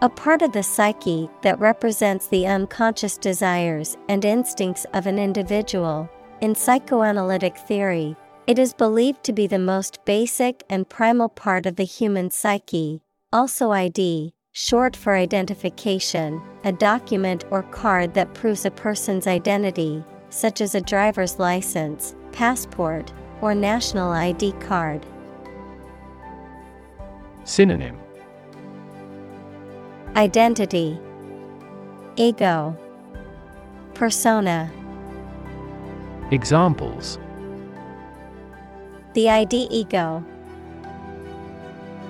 A 0.00 0.08
part 0.08 0.40
of 0.40 0.52
the 0.52 0.62
psyche 0.62 1.28
that 1.42 1.58
represents 1.58 2.28
the 2.28 2.46
unconscious 2.46 3.18
desires 3.18 3.98
and 4.08 4.24
instincts 4.24 4.86
of 4.94 5.06
an 5.06 5.18
individual. 5.18 6.08
In 6.40 6.54
psychoanalytic 6.54 7.58
theory, 7.58 8.16
it 8.46 8.58
is 8.58 8.72
believed 8.72 9.22
to 9.24 9.32
be 9.34 9.46
the 9.46 9.58
most 9.58 10.02
basic 10.06 10.62
and 10.70 10.88
primal 10.88 11.28
part 11.28 11.66
of 11.66 11.76
the 11.76 11.84
human 11.84 12.30
psyche, 12.30 13.02
also 13.30 13.72
ID, 13.72 14.32
short 14.52 14.96
for 14.96 15.14
identification, 15.14 16.40
a 16.64 16.72
document 16.72 17.44
or 17.50 17.62
card 17.62 18.14
that 18.14 18.32
proves 18.32 18.64
a 18.64 18.70
person's 18.70 19.26
identity, 19.26 20.02
such 20.36 20.60
as 20.60 20.74
a 20.74 20.80
driver's 20.82 21.38
license, 21.38 22.14
passport, 22.30 23.10
or 23.40 23.54
national 23.54 24.12
ID 24.12 24.52
card. 24.60 25.06
Synonym 27.44 27.98
Identity, 30.14 31.00
Ego, 32.16 32.76
Persona. 33.94 34.70
Examples 36.30 37.18
The 39.14 39.30
ID 39.30 39.68
ego. 39.70 40.22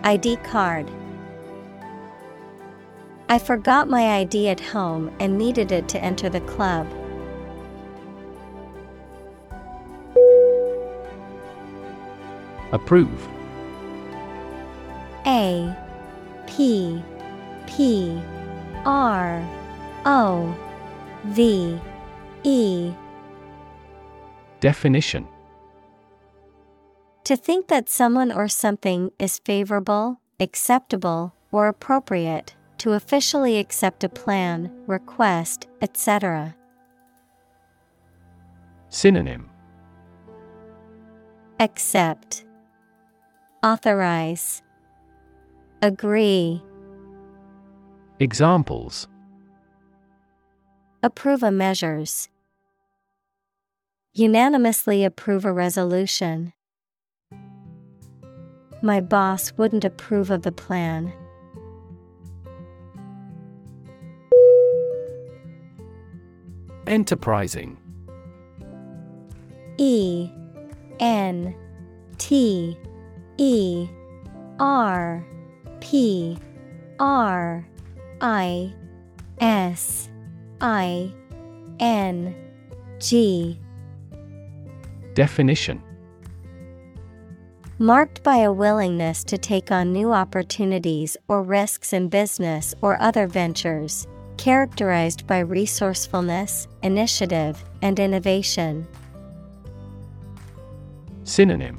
ID 0.02 0.36
card. 0.38 0.90
I 3.28 3.38
forgot 3.38 3.88
my 3.88 4.18
ID 4.18 4.48
at 4.48 4.58
home 4.58 5.14
and 5.20 5.38
needed 5.38 5.70
it 5.70 5.88
to 5.90 6.02
enter 6.02 6.28
the 6.28 6.40
club. 6.40 6.88
Approve. 12.72 13.28
A 15.26 15.76
P 16.46 17.02
P 17.66 18.20
R 18.84 19.42
O 20.04 20.54
V 21.24 21.78
E. 22.44 22.92
Definition. 24.60 25.26
To 27.24 27.36
think 27.36 27.66
that 27.68 27.88
someone 27.88 28.30
or 28.30 28.46
something 28.46 29.10
is 29.18 29.40
favorable, 29.40 30.20
acceptable, 30.38 31.34
or 31.50 31.66
appropriate, 31.66 32.54
to 32.78 32.92
officially 32.92 33.58
accept 33.58 34.04
a 34.04 34.08
plan, 34.08 34.70
request, 34.86 35.66
etc. 35.82 36.54
Synonym. 38.88 39.50
Accept, 41.58 42.45
Authorize, 43.66 44.62
Agree, 45.82 46.62
Examples 48.20 49.08
Approve 51.02 51.42
a 51.42 51.50
measures. 51.50 52.28
Unanimously 54.14 55.04
approve 55.04 55.44
a 55.44 55.52
resolution. 55.52 56.52
My 58.82 59.00
boss 59.00 59.52
wouldn't 59.56 59.84
approve 59.84 60.30
of 60.30 60.42
the 60.42 60.52
plan. 60.52 61.12
Enterprising. 66.86 67.78
E 69.76 70.30
N 71.00 71.52
T 72.18 72.78
E 73.38 73.88
R 74.58 75.24
P 75.80 76.38
R 76.98 77.66
I 78.20 78.72
S 79.40 80.08
I 80.60 81.12
N 81.78 82.34
G. 82.98 83.60
Definition. 85.14 85.82
Marked 87.78 88.22
by 88.22 88.38
a 88.38 88.52
willingness 88.52 89.22
to 89.24 89.36
take 89.36 89.70
on 89.70 89.92
new 89.92 90.12
opportunities 90.12 91.16
or 91.28 91.42
risks 91.42 91.92
in 91.92 92.08
business 92.08 92.74
or 92.80 93.00
other 93.02 93.26
ventures, 93.26 94.06
characterized 94.38 95.26
by 95.26 95.40
resourcefulness, 95.40 96.68
initiative, 96.82 97.62
and 97.82 98.00
innovation. 98.00 98.86
Synonym 101.24 101.76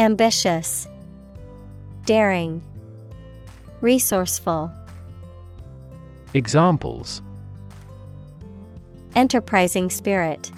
Ambitious, 0.00 0.88
Daring, 2.06 2.62
Resourceful. 3.82 4.72
Examples 6.32 7.20
Enterprising 9.14 9.90
spirit. 9.90 10.50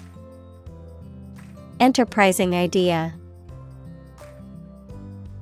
Enterprising 1.81 2.55
idea. 2.55 3.15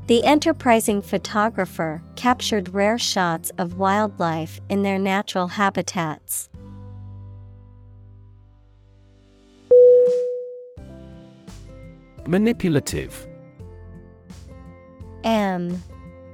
The 0.07 0.23
enterprising 0.23 1.03
photographer 1.03 2.01
captured 2.15 2.73
rare 2.73 2.97
shots 2.97 3.51
of 3.59 3.77
wildlife 3.77 4.59
in 4.67 4.81
their 4.81 4.97
natural 4.97 5.47
habitats. 5.47 6.49
Manipulative 12.25 13.27
M 15.23 15.81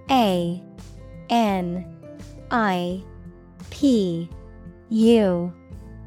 A 0.10 0.62
N 1.30 1.98
I 2.52 3.04
P 3.70 4.30
U 4.90 5.54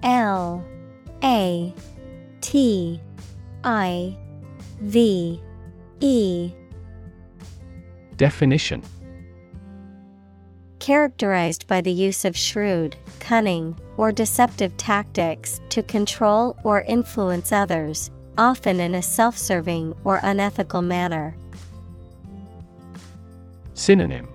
L 0.03 0.65
A 1.23 1.75
T 2.41 3.01
I 3.65 4.17
V 4.81 5.41
E 6.01 6.53
Definition 8.17 8.83
Characterized 10.79 11.67
by 11.67 11.83
the 11.83 11.93
use 11.93 12.25
of 12.25 12.35
shrewd, 12.35 12.97
cunning, 13.19 13.79
or 13.99 14.11
deceptive 14.13 14.75
tactics 14.79 15.61
to 15.69 15.83
control 15.83 16.57
or 16.65 16.81
influence 16.83 17.53
others, 17.53 18.11
often 18.39 18.81
in 18.81 18.95
a 18.95 19.03
self 19.03 19.37
serving 19.37 19.95
or 20.05 20.21
unethical 20.23 20.81
manner. 20.81 21.37
Synonym 23.81 24.29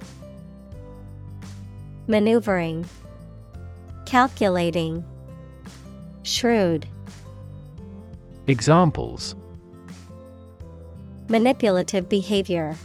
Maneuvering, 2.08 2.84
Calculating, 4.08 5.06
Shrewd. 6.24 6.88
Examples 8.48 9.36
Manipulative 11.30 12.10
behavior, 12.10 12.76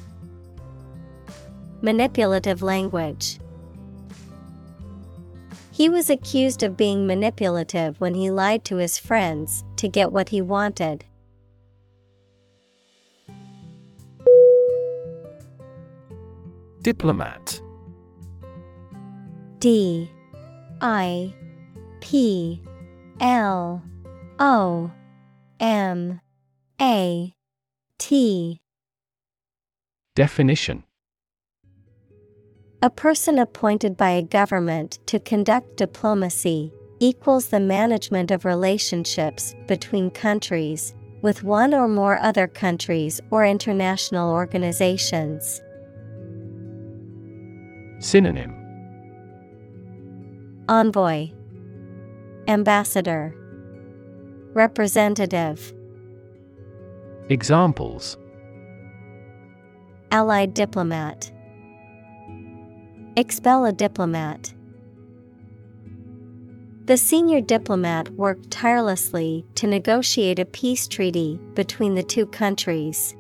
Manipulative 1.81 2.61
language. 2.61 3.39
He 5.73 5.89
was 5.89 6.11
accused 6.11 6.63
of 6.63 6.77
being 6.77 7.07
manipulative 7.07 7.99
when 8.03 8.13
he 8.13 8.31
lied 8.31 8.67
to 8.67 8.77
his 8.77 8.99
friends 8.99 9.65
to 9.77 9.89
get 9.89 10.13
what 10.13 10.29
he 10.29 10.43
wanted. 10.43 11.07
Diplomat. 16.83 17.61
D 19.59 20.11
I 20.81 21.35
P 22.01 22.63
L 23.21 23.83
O 24.39 24.91
M 25.61 26.21
A 26.81 27.35
T. 27.99 28.61
Definition. 30.17 30.85
A 32.81 32.89
person 32.89 33.39
appointed 33.39 33.99
by 33.99 34.13
a 34.13 34.23
government 34.23 35.01
to 35.05 35.21
conduct 35.21 35.77
diplomacy 35.77 36.73
equals 36.99 37.49
the 37.49 37.61
management 37.61 38.31
of 38.31 38.47
relationships 38.47 39.55
between 39.69 40.11
countries 40.11 40.95
with 41.21 41.43
one 41.43 41.75
or 41.75 41.89
more 41.89 42.19
other 42.21 42.47
countries 42.47 43.21
or 43.31 43.45
international 43.45 44.31
organizations. 44.31 45.61
Synonym. 48.01 48.57
Envoy. 50.71 51.31
Ambassador. 52.49 53.35
Representative. 54.55 55.75
Examples. 57.29 58.17
Allied 60.11 60.55
diplomat. 60.55 61.31
Expel 63.17 63.67
a 63.67 63.73
diplomat. 63.73 64.55
The 66.87 66.97
senior 66.97 67.43
diplomat 67.43 68.09
worked 68.15 68.51
tirelessly 68.51 69.45
to 69.57 69.67
negotiate 69.67 70.39
a 70.39 70.47
peace 70.47 70.89
treaty 70.89 71.39
between 71.55 71.95
the 71.95 72.03
two 72.03 72.25
countries. 72.25 73.15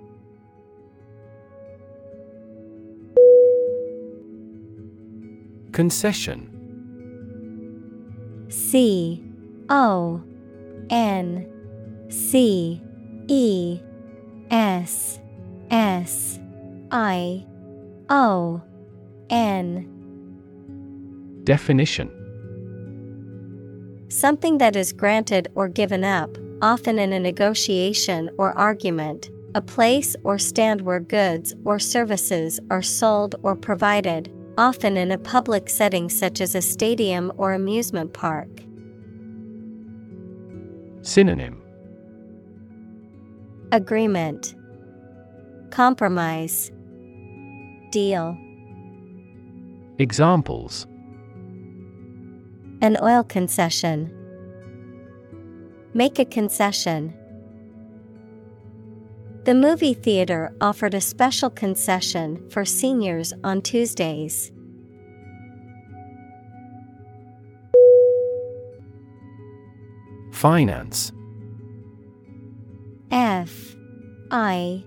Concession. 5.73 6.49
C 8.49 9.25
O 9.69 10.23
N 10.91 11.47
C 12.09 12.83
E 13.29 13.81
S 14.51 15.21
S 15.71 16.41
I 16.91 17.47
O 18.09 18.61
N 19.31 19.87
Definition. 21.45 22.11
Something 24.09 24.59
that 24.59 24.75
is 24.75 24.93
granted 24.93 25.49
or 25.55 25.69
given 25.69 26.03
up, 26.03 26.37
often 26.61 26.99
in 26.99 27.13
a 27.13 27.21
negotiation 27.21 28.29
or 28.39 28.53
argument, 28.59 29.31
a 29.55 29.63
place 29.63 30.17
or 30.25 30.39
stand 30.39 30.81
where 30.81 31.01
goods 31.01 31.55
or 31.65 31.79
services 31.79 32.59
are 32.71 32.83
sold 32.83 33.37
or 33.43 33.55
provided, 33.55 34.33
often 34.59 34.97
in 34.97 35.11
a 35.11 35.19
public 35.19 35.69
setting 35.69 36.09
such 36.09 36.41
as 36.41 36.55
a 36.55 36.63
stadium 36.63 37.33
or 37.37 37.53
amusement 37.53 38.13
park. 38.13 38.49
Synonym 41.03 41.63
Agreement 43.73 44.55
Compromise 45.71 46.71
Deal 47.91 48.37
Examples 49.99 50.87
An 52.81 52.97
oil 53.03 53.23
concession. 53.23 54.13
Make 55.95 56.19
a 56.19 56.25
concession. 56.25 57.15
The 59.45 59.55
movie 59.55 59.95
theater 59.95 60.55
offered 60.61 60.93
a 60.93 61.01
special 61.01 61.49
concession 61.49 62.51
for 62.51 62.67
seniors 62.67 63.33
on 63.43 63.63
Tuesdays. 63.63 64.53
Finance. 70.31 71.13
F 73.11 73.75
I 74.31 74.85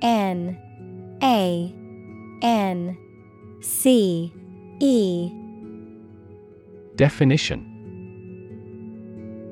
N 0.00 0.58
A 1.22 1.74
N 2.42 2.96
C 3.60 4.32
E. 4.80 5.30
Definition. 6.96 7.68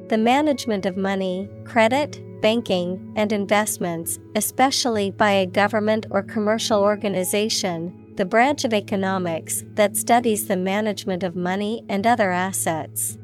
The 0.09 0.19
management 0.19 0.87
of 0.87 0.97
money, 0.97 1.49
credit, 1.65 2.21
banking, 2.41 3.13
and 3.17 3.33
investments, 3.33 4.19
especially 4.35 5.11
by 5.11 5.31
a 5.31 5.47
government 5.47 6.07
or 6.11 6.23
commercial 6.23 6.81
organization, 6.81 8.15
the 8.17 8.25
branch 8.25 8.65
of 8.65 8.75
economics 8.75 9.65
that 9.75 9.97
studies 9.97 10.47
the 10.47 10.57
management 10.57 11.23
of 11.23 11.37
money 11.37 11.85
and 11.89 12.07
other 12.07 12.31
assets. 12.31 13.17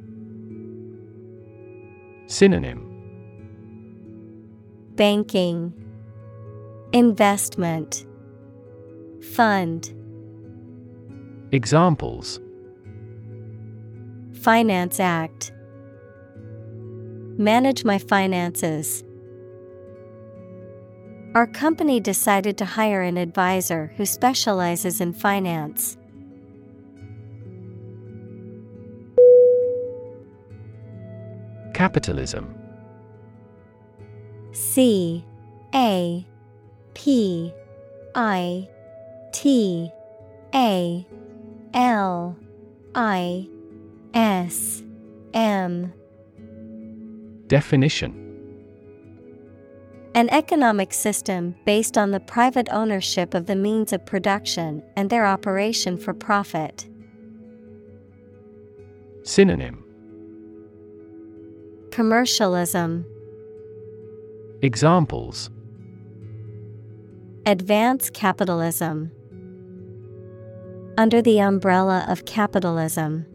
Synonym. 2.27 2.83
Banking, 4.95 5.73
Investment, 6.93 8.07
Fund, 9.35 9.93
Examples. 11.53 12.41
Finance 14.41 14.99
Act, 14.99 15.53
Manage 17.39 17.85
my 17.85 17.99
finances. 17.99 19.05
Our 21.37 21.47
company 21.47 22.01
decided 22.01 22.57
to 22.57 22.65
hire 22.65 23.03
an 23.03 23.19
advisor 23.19 23.93
who 23.99 24.07
specializes 24.07 25.03
in 25.03 25.13
finance. 25.13 25.99
Capitalism. 31.75 32.55
C 34.53 35.27
A 35.75 36.27
P 36.95 37.53
I 38.15 38.67
T 39.33 39.93
A 40.55 41.07
L 41.75 42.35
I 42.95 43.47
S 44.15 44.83
M. 45.35 45.93
Definition 47.47 48.26
An 50.17 50.31
economic 50.31 50.95
system 50.95 51.55
based 51.67 51.99
on 51.99 52.11
the 52.11 52.21
private 52.21 52.69
ownership 52.73 53.35
of 53.35 53.45
the 53.45 53.55
means 53.55 53.93
of 53.93 54.07
production 54.07 54.83
and 54.97 55.11
their 55.11 55.27
operation 55.27 55.99
for 55.99 56.15
profit. 56.15 56.89
Synonym 59.25 59.85
Commercialism 61.91 63.05
Examples 64.63 65.51
Advance 67.45 68.09
capitalism. 68.09 69.13
Under 70.97 71.21
the 71.21 71.41
umbrella 71.41 72.07
of 72.09 72.25
capitalism. 72.25 73.27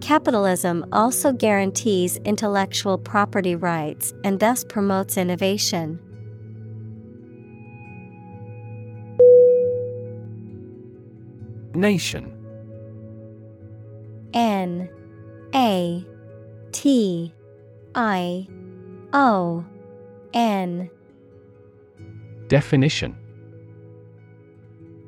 Capitalism 0.00 0.86
also 0.92 1.32
guarantees 1.32 2.16
intellectual 2.18 2.98
property 2.98 3.54
rights 3.54 4.14
and 4.24 4.40
thus 4.40 4.64
promotes 4.64 5.16
innovation. 5.16 6.00
Nation. 11.74 12.34
N 14.32 14.88
A 15.54 16.04
T 16.72 17.32
I 17.94 18.48
O 19.12 19.64
N. 20.32 20.90
Definition 22.48 23.16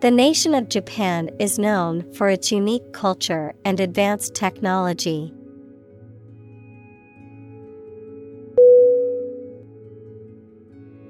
The 0.00 0.12
nation 0.12 0.54
of 0.54 0.68
Japan 0.68 1.28
is 1.40 1.58
known 1.58 2.12
for 2.12 2.28
its 2.28 2.52
unique 2.52 2.92
culture 2.92 3.52
and 3.64 3.80
advanced 3.80 4.32
technology. 4.32 5.34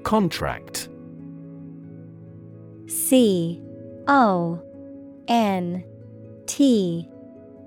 Contract. 0.05 0.89
C 2.86 3.61
O 4.07 4.62
N 5.28 5.84
T 6.47 7.07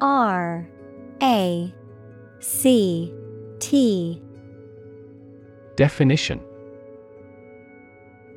R 0.01 0.67
A 1.22 1.72
C 2.39 3.13
T. 3.59 4.19
Definition 5.76 6.41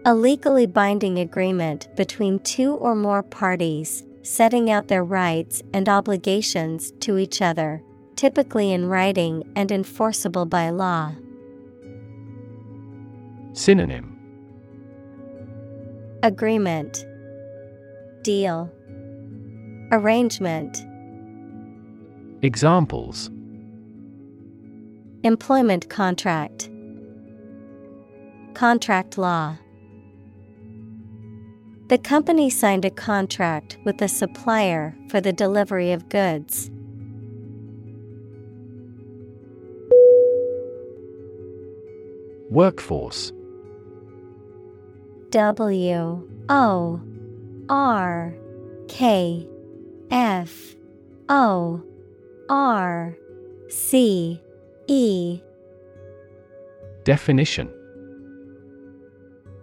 A 0.07 0.15
legally 0.15 0.67
binding 0.67 1.19
agreement 1.19 1.89
between 1.97 2.39
two 2.41 2.75
or 2.75 2.95
more 2.95 3.23
parties, 3.23 4.05
setting 4.23 4.71
out 4.71 4.89
their 4.89 5.03
rights 5.03 5.63
and 5.73 5.89
obligations 5.89 6.93
to 7.01 7.17
each 7.17 7.41
other, 7.41 7.83
typically 8.15 8.71
in 8.71 8.85
writing 8.85 9.51
and 9.57 9.73
enforceable 9.73 10.45
by 10.45 10.69
law. 10.69 11.15
Synonym. 13.55 14.19
Agreement. 16.23 17.07
Deal. 18.21 18.71
Arrangement. 19.91 20.85
Examples. 22.43 23.31
Employment 25.23 25.89
contract. 25.89 26.69
Contract 28.53 29.17
law 29.17 29.57
The 31.89 31.99
company 31.99 32.49
signed 32.49 32.87
a 32.87 32.91
contract 32.91 33.77
with 33.85 34.01
a 34.01 34.09
supplier 34.09 34.97
for 35.11 35.21
the 35.21 35.35
delivery 35.35 35.93
of 35.93 36.09
goods. 36.09 36.71
Workforce. 42.51 43.33
W 45.29 46.29
O 46.49 47.01
R 47.69 48.35
K 48.89 49.47
F 50.11 50.77
O 51.29 51.83
R 52.49 53.19
C 53.69 54.41
E. 54.87 55.41
Definition 57.05 57.71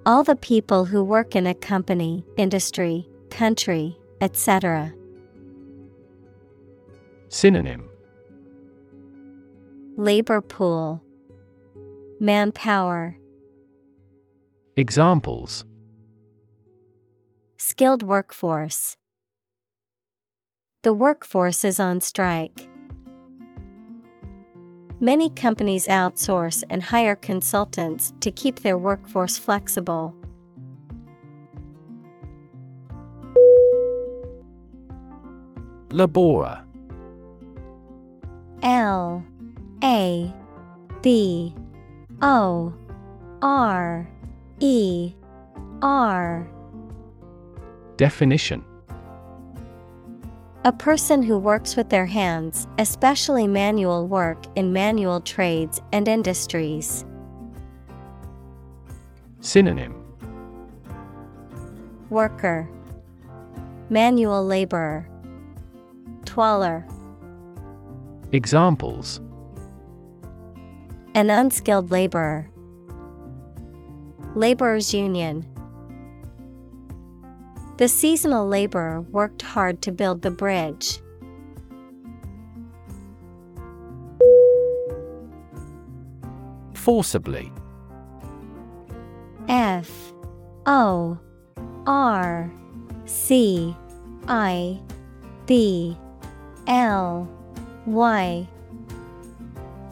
All 0.05 0.23
the 0.23 0.35
people 0.35 0.85
who 0.85 1.03
work 1.03 1.35
in 1.35 1.45
a 1.45 1.53
company, 1.53 2.25
industry, 2.37 3.07
country, 3.29 3.97
etc. 4.19 4.93
Synonym 7.29 7.87
Labor 9.97 10.41
pool, 10.41 11.03
Manpower, 12.19 13.17
Examples 14.75 15.65
skilled 17.61 18.01
workforce. 18.01 18.97
The 20.81 20.93
workforce 20.93 21.63
is 21.63 21.79
on 21.79 22.01
strike. 22.01 22.70
Many 25.03 25.31
companies 25.31 25.87
outsource 25.87 26.63
and 26.69 26.83
hire 26.83 27.15
consultants 27.15 28.13
to 28.19 28.29
keep 28.29 28.59
their 28.59 28.77
workforce 28.77 29.35
flexible. 29.35 30.15
Labora 35.89 36.63
L 38.61 39.25
A 39.83 40.31
B 41.01 41.55
O 42.21 42.71
R 43.41 44.07
E 44.59 45.15
R. 45.81 46.47
Definition 47.97 48.63
A 50.63 50.71
person 50.71 51.23
who 51.23 51.39
works 51.39 51.75
with 51.75 51.89
their 51.89 52.05
hands, 52.05 52.67
especially 52.77 53.47
manual 53.47 54.07
work 54.07 54.37
in 54.55 54.71
manual 54.71 55.19
trades 55.19 55.81
and 55.91 56.07
industries. 56.07 57.03
Synonym 59.39 59.95
Worker, 62.11 62.69
Manual 63.89 64.45
laborer, 64.45 65.09
Twaller, 66.25 66.85
Examples 68.31 69.19
an 71.13 71.29
unskilled 71.29 71.91
laborer. 71.91 72.49
Laborers 74.35 74.93
Union. 74.93 75.45
The 77.81 77.87
seasonal 77.87 78.47
laborer 78.47 79.01
worked 79.01 79.41
hard 79.41 79.81
to 79.81 79.91
build 79.91 80.21
the 80.21 80.29
bridge. 80.29 80.99
Forcibly 86.75 87.51
F 89.49 90.13
O 90.67 91.17
R 91.87 92.53
C 93.05 93.75
I 94.27 94.79
B 95.47 95.97
L 96.67 97.27
Y. 97.87 98.47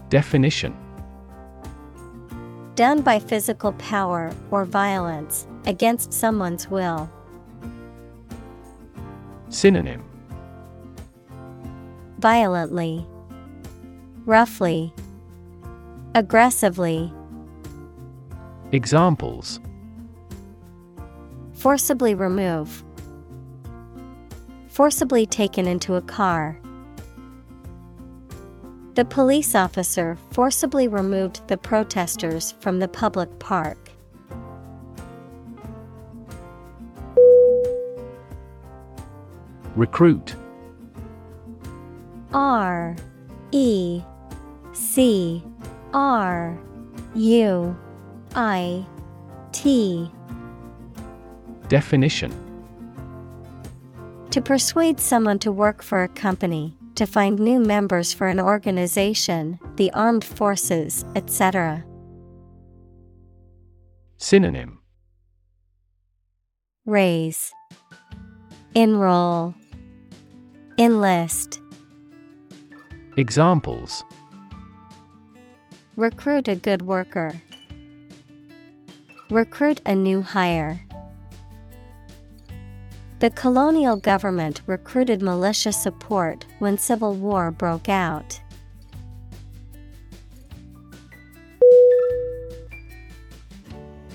Definition 0.10 0.78
Done 2.76 3.02
by 3.02 3.18
physical 3.18 3.72
power 3.74 4.32
or 4.52 4.64
violence 4.64 5.48
against 5.66 6.14
someone's 6.14 6.70
will. 6.70 7.10
Synonym 9.50 10.04
Violently, 12.20 13.06
roughly, 14.26 14.94
aggressively. 16.16 17.12
Examples 18.72 19.60
Forcibly 21.54 22.14
remove, 22.14 22.84
forcibly 24.68 25.26
taken 25.26 25.68
into 25.68 25.96
a 25.96 26.02
car. 26.02 26.60
The 28.96 29.06
police 29.06 29.56
officer 29.56 30.18
forcibly 30.32 30.88
removed 30.88 31.48
the 31.48 31.58
protesters 31.58 32.54
from 32.60 32.80
the 32.80 32.88
public 32.88 33.40
park. 33.40 33.89
Recruit. 39.80 40.36
R 42.34 42.98
E 43.54 44.02
C 44.74 45.42
R 45.94 46.60
U 47.16 47.78
I 48.36 48.86
T. 49.54 50.12
Definition. 51.70 52.34
To 54.32 54.42
persuade 54.42 55.00
someone 55.00 55.40
to 55.40 55.50
work 55.50 55.82
for 55.82 56.04
a 56.04 56.10
company, 56.10 56.76
to 56.96 57.06
find 57.06 57.40
new 57.40 57.62
members 57.62 58.12
for 58.12 58.28
an 58.28 58.42
organization, 58.42 59.60
the 59.78 59.90
armed 59.94 60.26
forces, 60.26 61.06
etc. 61.16 61.86
Synonym. 64.18 64.82
Raise, 66.86 67.54
Enroll, 68.76 69.56
Enlist. 70.80 71.60
Examples 73.18 74.06
Recruit 75.98 76.48
a 76.48 76.56
good 76.56 76.84
worker. 76.84 77.34
Recruit 79.30 79.82
a 79.86 79.94
new 79.94 80.22
hire. 80.22 80.80
The 83.20 83.30
colonial 83.32 83.98
government 83.98 84.62
recruited 84.68 85.22
militia 85.22 85.74
support 85.74 86.46
when 86.60 86.78
civil 86.78 87.14
war 87.14 87.52
broke 87.52 87.90
out. 87.90 88.40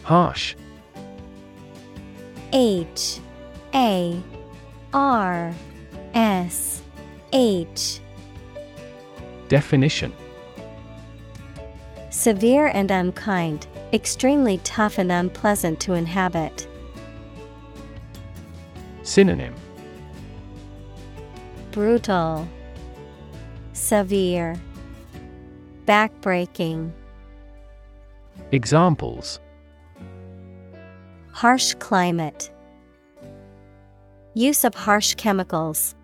Harsh 0.02 0.54
H 2.54 3.20
A 3.74 4.18
R 4.94 5.54
S 6.14 6.80
H. 7.32 7.98
Definition. 9.48 10.12
Severe 12.10 12.68
and 12.68 12.90
unkind, 12.92 13.66
extremely 13.92 14.58
tough 14.58 14.98
and 14.98 15.10
unpleasant 15.10 15.80
to 15.80 15.94
inhabit. 15.94 16.68
Synonym. 19.02 19.54
Brutal, 21.72 22.46
Severe, 23.72 24.54
Backbreaking, 25.86 26.92
Examples. 28.52 29.40
Harsh 31.32 31.74
climate, 31.80 32.52
Use 34.36 34.64
of 34.64 34.74
harsh 34.74 35.14
chemicals. 35.14 35.94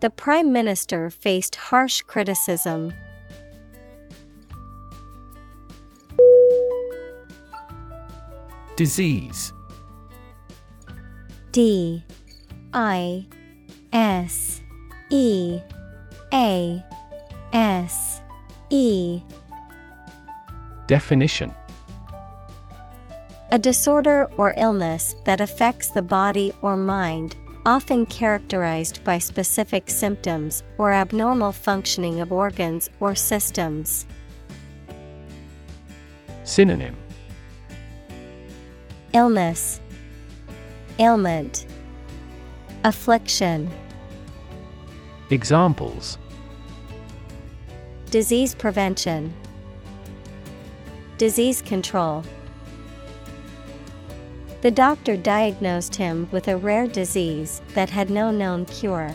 The 0.00 0.10
Prime 0.10 0.52
Minister 0.52 1.10
faced 1.10 1.56
harsh 1.56 2.02
criticism. 2.02 2.92
Disease. 8.76 9.52
D 11.50 12.04
I 12.72 13.26
S 13.92 14.60
E 15.10 15.58
A 16.32 16.84
S 17.52 18.20
E. 18.70 19.20
Definition. 20.86 21.52
A 23.50 23.58
disorder 23.58 24.30
or 24.36 24.54
illness 24.56 25.16
that 25.24 25.40
affects 25.40 25.88
the 25.88 26.02
body 26.02 26.52
or 26.62 26.76
mind, 26.76 27.34
often 27.68 28.06
characterized 28.06 29.04
by 29.04 29.18
specific 29.18 29.90
symptoms 29.90 30.62
or 30.78 30.90
abnormal 30.90 31.52
functioning 31.52 32.18
of 32.18 32.32
organs 32.32 32.88
or 32.98 33.14
systems. 33.14 34.06
Synonym. 36.44 36.96
Illness, 39.12 39.82
Ailment, 40.98 41.66
Affliction, 42.84 43.70
Examples. 45.28 46.16
Disease 48.10 48.54
prevention, 48.54 49.34
Disease 51.18 51.60
control. 51.60 52.24
The 54.60 54.70
doctor 54.72 55.16
diagnosed 55.16 55.94
him 55.94 56.28
with 56.32 56.48
a 56.48 56.56
rare 56.56 56.88
disease 56.88 57.62
that 57.74 57.90
had 57.90 58.10
no 58.10 58.32
known 58.32 58.64
cure. 58.64 59.14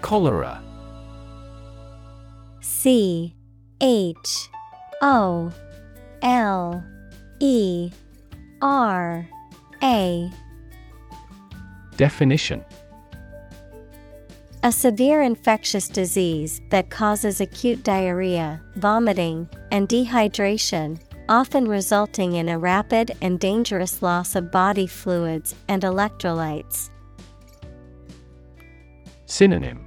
Cholera. 0.00 0.62
C 2.60 3.34
H 3.82 4.48
O 5.02 5.52
L 6.22 6.82
E 7.38 7.90
R 8.62 9.28
A. 9.82 10.30
Definition 11.96 12.64
A 14.62 14.70
severe 14.70 15.22
infectious 15.22 15.88
disease 15.88 16.60
that 16.68 16.90
causes 16.90 17.40
acute 17.40 17.82
diarrhea, 17.82 18.60
vomiting, 18.76 19.48
and 19.70 19.88
dehydration, 19.88 21.00
often 21.30 21.66
resulting 21.66 22.34
in 22.34 22.50
a 22.50 22.58
rapid 22.58 23.16
and 23.22 23.40
dangerous 23.40 24.02
loss 24.02 24.36
of 24.36 24.52
body 24.52 24.86
fluids 24.86 25.54
and 25.68 25.82
electrolytes. 25.82 26.90
Synonym 29.24 29.86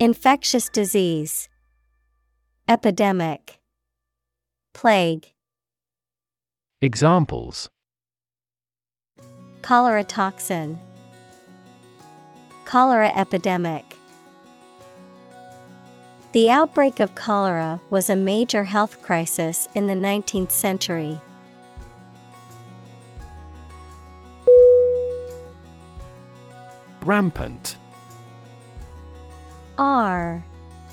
Infectious 0.00 0.70
disease, 0.70 1.50
Epidemic, 2.66 3.60
Plague, 4.72 5.34
Examples 6.80 7.68
Cholera 9.60 10.04
toxin, 10.04 10.78
Cholera 12.64 13.12
epidemic. 13.14 13.96
The 16.32 16.50
outbreak 16.50 16.98
of 16.98 17.14
cholera 17.14 17.80
was 17.90 18.10
a 18.10 18.16
major 18.16 18.64
health 18.64 19.00
crisis 19.02 19.68
in 19.74 19.86
the 19.86 19.94
19th 19.94 20.50
century. 20.50 21.20
Rampant 27.02 27.76
R 29.76 30.42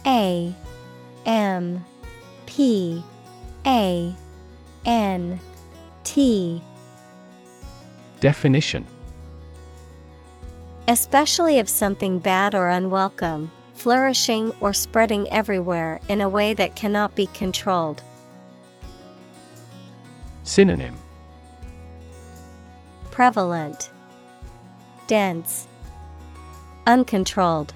A 0.05 0.53
M 1.25 1.85
P 2.45 3.03
A 3.65 4.13
N 4.85 5.39
T 6.03 6.61
Definition 8.19 8.85
Especially 10.91 11.57
of 11.57 11.69
something 11.69 12.19
bad 12.19 12.53
or 12.53 12.67
unwelcome, 12.67 13.49
flourishing 13.75 14.53
or 14.59 14.73
spreading 14.73 15.25
everywhere 15.29 16.01
in 16.09 16.19
a 16.19 16.27
way 16.27 16.53
that 16.53 16.75
cannot 16.75 17.15
be 17.15 17.27
controlled. 17.27 18.03
Synonym 20.43 20.97
Prevalent, 23.09 23.89
Dense, 25.07 25.65
Uncontrolled. 26.85 27.73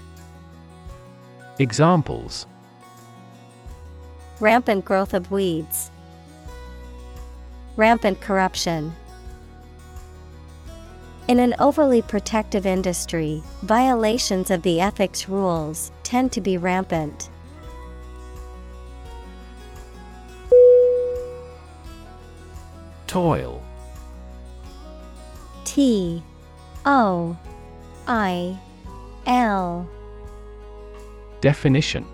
Examples 1.57 2.45
Rampant 4.41 4.83
growth 4.83 5.13
of 5.13 5.31
weeds. 5.31 5.89
Rampant 7.77 8.19
corruption. 8.19 8.93
In 11.27 11.39
an 11.39 11.55
overly 11.57 12.03
protective 12.03 12.67
industry, 12.67 13.41
violations 13.63 14.51
of 14.51 14.61
the 14.61 14.79
ethics 14.79 15.27
rules 15.27 15.91
tend 16.03 16.31
to 16.33 16.41
be 16.41 16.55
rampant. 16.55 17.31
Toil. 23.07 23.63
T 25.63 26.21
O 26.85 27.35
I 28.07 28.59
L 29.25 29.89
Definition 31.41 32.05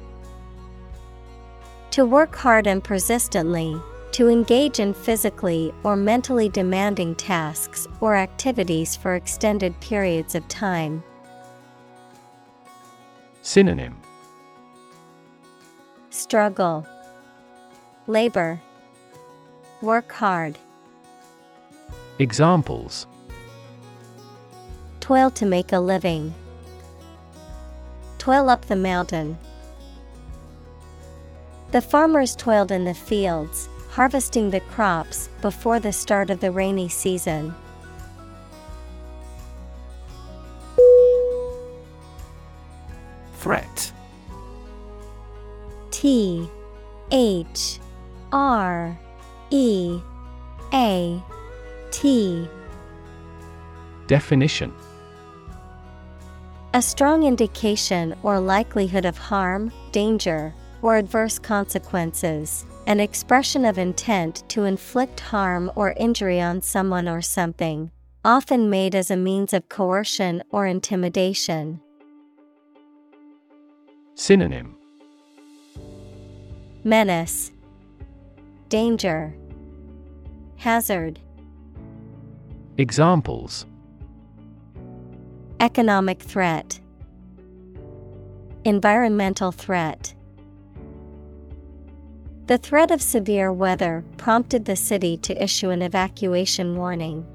To 1.91 2.05
work 2.05 2.33
hard 2.33 2.65
and 2.65 2.81
persistently, 2.81 3.75
to 4.11 4.27
engage 4.27 4.79
in 4.79 4.93
physically 4.93 5.73
or 5.83 5.95
mentally 5.95 6.49
demanding 6.49 7.15
tasks 7.15 7.87
or 7.99 8.15
activities 8.15 8.95
for 8.95 9.15
extended 9.15 9.79
periods 9.79 10.35
of 10.35 10.47
time. 10.47 11.03
Synonym 13.41 13.95
Struggle, 16.09 16.85
Labor, 18.07 18.61
Work 19.81 20.11
hard. 20.11 20.59
Examples 22.19 23.07
Toil 24.99 25.31
to 25.31 25.45
make 25.47 25.71
a 25.73 25.79
living. 25.79 26.35
Toil 28.19 28.47
up 28.47 28.65
the 28.65 28.75
mountain. 28.75 29.39
The 31.71 31.81
farmers 31.81 32.35
toiled 32.35 32.71
in 32.71 32.85
the 32.85 32.93
fields, 32.93 33.69
harvesting 33.91 34.49
the 34.49 34.61
crops 34.61 35.29
before 35.41 35.79
the 35.79 35.91
start 35.91 36.29
of 36.29 36.39
the 36.39 36.51
rainy 36.51 36.87
season. 36.87 37.53
Threat 43.35 43.91
T 45.91 46.49
H 47.11 47.79
R 48.31 48.97
E 49.49 49.99
A 50.73 51.21
T. 51.91 52.47
Definition. 54.07 54.73
A 56.73 56.81
strong 56.81 57.23
indication 57.23 58.15
or 58.23 58.39
likelihood 58.39 59.03
of 59.03 59.17
harm, 59.17 59.73
danger, 59.91 60.53
or 60.81 60.95
adverse 60.95 61.37
consequences, 61.37 62.65
an 62.87 62.99
expression 62.99 63.65
of 63.65 63.77
intent 63.77 64.43
to 64.49 64.63
inflict 64.63 65.19
harm 65.19 65.71
or 65.75 65.93
injury 65.97 66.41
on 66.41 66.61
someone 66.61 67.07
or 67.07 67.21
something, 67.21 67.91
often 68.25 68.69
made 68.69 68.95
as 68.95 69.11
a 69.11 69.17
means 69.17 69.53
of 69.53 69.69
coercion 69.69 70.43
or 70.49 70.65
intimidation. 70.67 71.79
Synonym. 74.15 74.75
Menace, 76.83 77.51
Danger, 78.69 79.35
Hazard, 80.57 81.19
Examples. 82.77 83.65
Economic 85.59 86.19
threat, 86.19 86.79
Environmental 88.63 89.51
threat. 89.51 90.13
The 92.51 92.57
threat 92.57 92.91
of 92.91 93.01
severe 93.01 93.53
weather 93.53 94.03
prompted 94.17 94.65
the 94.65 94.75
city 94.75 95.15
to 95.19 95.41
issue 95.41 95.69
an 95.69 95.81
evacuation 95.81 96.75
warning. 96.75 97.25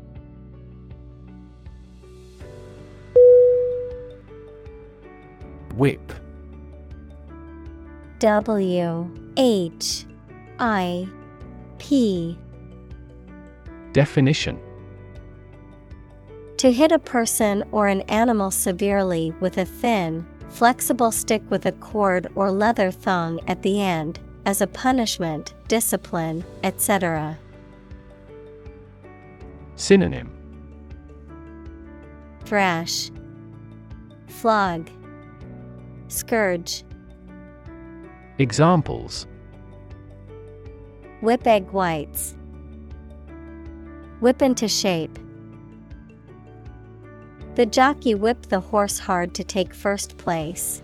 Whip. 5.75 6.13
W 8.19 9.11
H 9.39 10.05
I 10.59 11.09
P. 11.79 12.39
Definition. 13.95 14.61
To 16.59 16.71
hit 16.71 16.93
a 16.93 16.99
person 16.99 17.65
or 17.73 17.89
an 17.89 18.03
animal 18.03 18.51
severely 18.51 19.33
with 19.41 19.57
a 19.57 19.65
thin, 19.65 20.27
flexible 20.51 21.11
stick 21.11 21.41
with 21.51 21.65
a 21.65 21.73
cord 21.73 22.31
or 22.35 22.51
leather 22.51 22.91
thong 22.91 23.41
at 23.49 23.63
the 23.63 23.81
end, 23.81 24.21
as 24.47 24.61
a 24.61 24.67
punishment, 24.69 25.55
discipline, 25.67 26.45
etc. 26.63 27.37
Synonym 29.75 30.33
Thrash, 32.45 33.11
Flog, 34.29 34.89
Scourge, 36.07 36.85
Examples 38.39 39.27
Whip 41.21 41.45
egg 41.47 41.69
whites, 41.73 42.37
Whip 44.21 44.41
into 44.43 44.69
shape. 44.69 45.19
The 47.57 47.67
jockey 47.67 48.15
whipped 48.15 48.49
the 48.49 48.61
horse 48.61 48.99
hard 48.99 49.35
to 49.35 49.45
take 49.45 49.75
first 49.75 50.17
place. 50.19 50.83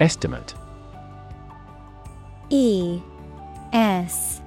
Estimate. 0.00 0.54
E 2.50 3.00
S 3.72 4.40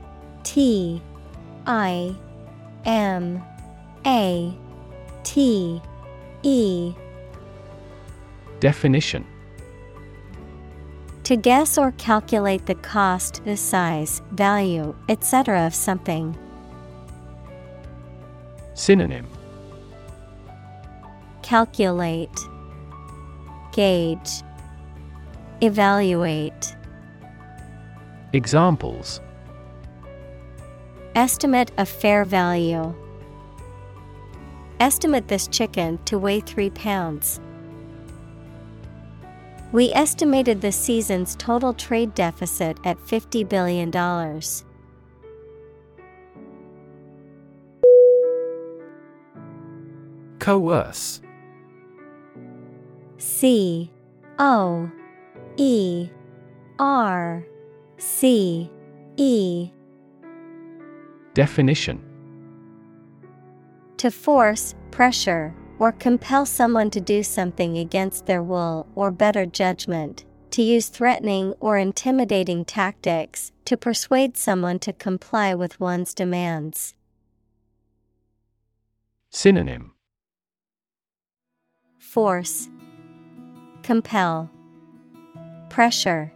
T 0.43 1.01
I 1.65 2.15
M 2.85 3.43
A 4.05 4.53
T 5.23 5.81
E. 6.43 6.93
Definition. 8.59 9.25
To 11.23 11.35
guess 11.35 11.77
or 11.77 11.91
calculate 11.93 12.65
the 12.65 12.75
cost, 12.75 13.43
the 13.45 13.55
size, 13.55 14.21
value, 14.31 14.95
etc. 15.07 15.67
of 15.67 15.75
something. 15.75 16.37
Synonym. 18.73 19.27
Calculate, 21.43 22.29
Gauge, 23.71 24.41
Evaluate. 25.61 26.73
Examples 28.31 29.19
Estimate 31.15 31.71
of 31.77 31.89
fair 31.89 32.23
value. 32.23 32.95
Estimate 34.79 35.27
this 35.27 35.47
chicken 35.47 35.99
to 36.05 36.17
weigh 36.17 36.39
3 36.39 36.69
pounds. 36.69 37.41
We 39.73 39.91
estimated 39.91 40.61
the 40.61 40.71
season's 40.71 41.35
total 41.35 41.73
trade 41.73 42.15
deficit 42.15 42.77
at 42.85 42.97
$50 42.97 43.49
billion. 43.49 43.91
Coerce 50.39 51.21
C 53.17 53.91
O 54.39 54.89
E 55.61 56.09
R 56.79 57.45
C 57.97 58.71
E. 59.17 59.69
Definition. 61.33 62.01
To 63.97 64.09
force, 64.09 64.73
pressure, 64.91 65.53
or 65.77 65.91
compel 65.91 66.45
someone 66.45 66.89
to 66.91 67.01
do 67.01 67.23
something 67.23 67.77
against 67.77 68.25
their 68.25 68.41
will 68.41 68.87
or 68.95 69.11
better 69.11 69.45
judgment, 69.45 70.23
to 70.51 70.61
use 70.61 70.87
threatening 70.87 71.53
or 71.59 71.77
intimidating 71.77 72.63
tactics 72.63 73.51
to 73.65 73.75
persuade 73.75 74.37
someone 74.37 74.79
to 74.79 74.93
comply 74.93 75.53
with 75.53 75.77
one's 75.81 76.13
demands. 76.13 76.93
Synonym. 79.29 79.91
Force, 81.97 82.69
Compel, 83.83 84.49
Pressure. 85.69 86.31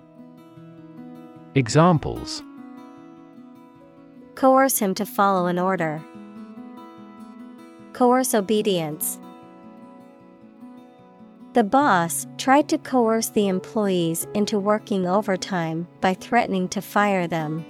Examples 1.55 2.43
Coerce 4.35 4.77
him 4.79 4.93
to 4.95 5.05
follow 5.05 5.47
an 5.47 5.59
order. 5.59 6.01
Coerce 7.93 8.33
obedience. 8.33 9.19
The 11.53 11.63
boss 11.63 12.25
tried 12.37 12.67
to 12.69 12.77
coerce 12.77 13.29
the 13.29 13.47
employees 13.47 14.25
into 14.33 14.57
working 14.57 15.07
overtime 15.07 15.87
by 16.01 16.15
threatening 16.15 16.67
to 16.69 16.81
fire 16.81 17.27
them. 17.27 17.65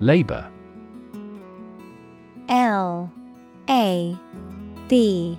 Labor 0.00 0.48
L 2.48 3.12
A 3.68 4.16
B 4.88 5.38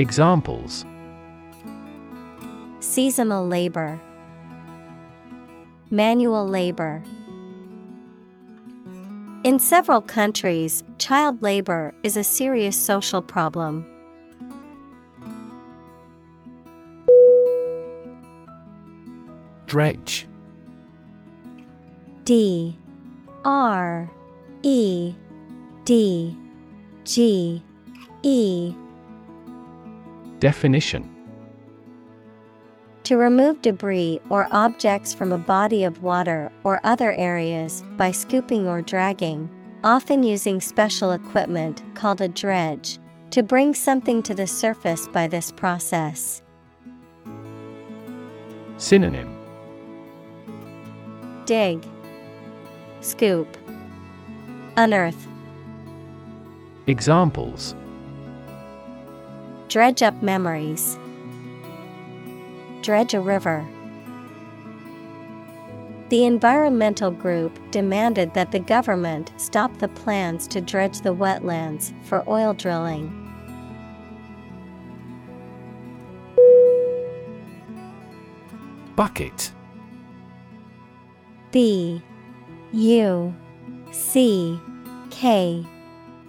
Examples. 0.00 0.86
Seasonal 2.80 3.46
labor, 3.46 4.00
Manual 5.90 6.48
labor. 6.48 7.02
In 9.44 9.58
several 9.58 10.00
countries, 10.00 10.84
child 10.96 11.42
labor 11.42 11.92
is 12.02 12.16
a 12.16 12.24
serious 12.24 12.78
social 12.78 13.20
problem. 13.20 13.84
Dredge 19.66 20.26
D. 22.24 22.78
R. 23.44 24.10
E. 24.62 25.14
D. 25.84 26.34
G. 27.04 27.62
E 28.22 28.74
Definition. 30.40 31.08
To 33.04 33.16
remove 33.16 33.60
debris 33.60 34.20
or 34.30 34.48
objects 34.52 35.12
from 35.12 35.32
a 35.32 35.38
body 35.38 35.84
of 35.84 36.02
water 36.02 36.50
or 36.64 36.80
other 36.82 37.12
areas 37.12 37.84
by 37.96 38.10
scooping 38.10 38.66
or 38.66 38.80
dragging, 38.80 39.50
often 39.84 40.22
using 40.22 40.60
special 40.60 41.12
equipment 41.12 41.82
called 41.94 42.20
a 42.20 42.28
dredge, 42.28 42.98
to 43.30 43.42
bring 43.42 43.74
something 43.74 44.22
to 44.22 44.34
the 44.34 44.46
surface 44.46 45.06
by 45.08 45.26
this 45.26 45.52
process. 45.52 46.42
Synonym. 48.78 49.36
Dig, 51.44 51.84
Scoop, 53.02 53.56
Unearth. 54.76 55.26
Examples 56.86 57.74
Dredge 59.70 60.02
up 60.02 60.20
memories. 60.20 60.98
Dredge 62.82 63.14
a 63.14 63.20
river. 63.20 63.64
The 66.08 66.24
environmental 66.24 67.12
group 67.12 67.56
demanded 67.70 68.34
that 68.34 68.50
the 68.50 68.58
government 68.58 69.30
stop 69.36 69.78
the 69.78 69.86
plans 69.86 70.48
to 70.48 70.60
dredge 70.60 71.02
the 71.02 71.14
wetlands 71.14 71.92
for 72.04 72.28
oil 72.28 72.52
drilling. 72.52 73.16
Bucket 78.96 79.52
B 81.52 82.02
U 82.72 83.36
C 83.92 84.60
K 85.10 85.64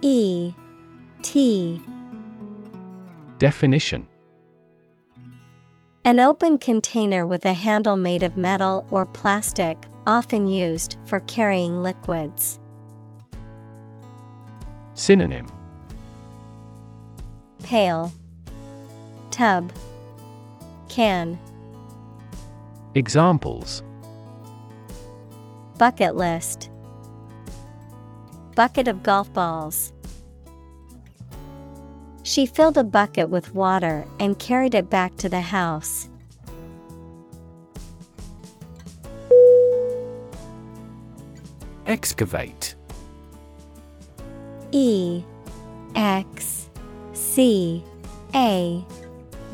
E 0.00 0.54
T 1.22 1.82
Definition. 3.42 4.06
An 6.04 6.20
open 6.20 6.58
container 6.58 7.26
with 7.26 7.44
a 7.44 7.54
handle 7.54 7.96
made 7.96 8.22
of 8.22 8.36
metal 8.36 8.86
or 8.92 9.04
plastic, 9.04 9.76
often 10.06 10.46
used 10.46 10.96
for 11.06 11.18
carrying 11.26 11.82
liquids. 11.82 12.60
Synonym. 14.94 15.48
Pail, 17.64 18.12
Tub, 19.32 19.72
Can, 20.88 21.36
Examples. 22.94 23.82
Bucket 25.78 26.14
list, 26.14 26.70
Bucket 28.54 28.86
of 28.86 29.02
golf 29.02 29.32
balls. 29.32 29.91
She 32.32 32.46
filled 32.46 32.78
a 32.78 32.82
bucket 32.82 33.28
with 33.28 33.54
water 33.54 34.06
and 34.18 34.38
carried 34.38 34.74
it 34.74 34.88
back 34.88 35.14
to 35.18 35.28
the 35.28 35.42
house. 35.42 36.08
Excavate. 41.84 42.74
E 44.70 45.22
X 45.94 46.70
C 47.12 47.84
A 48.34 48.82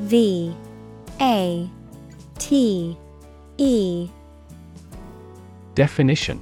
V 0.03 0.55
A 1.21 1.69
T 2.39 2.97
E. 3.57 4.09
Definition. 5.75 6.41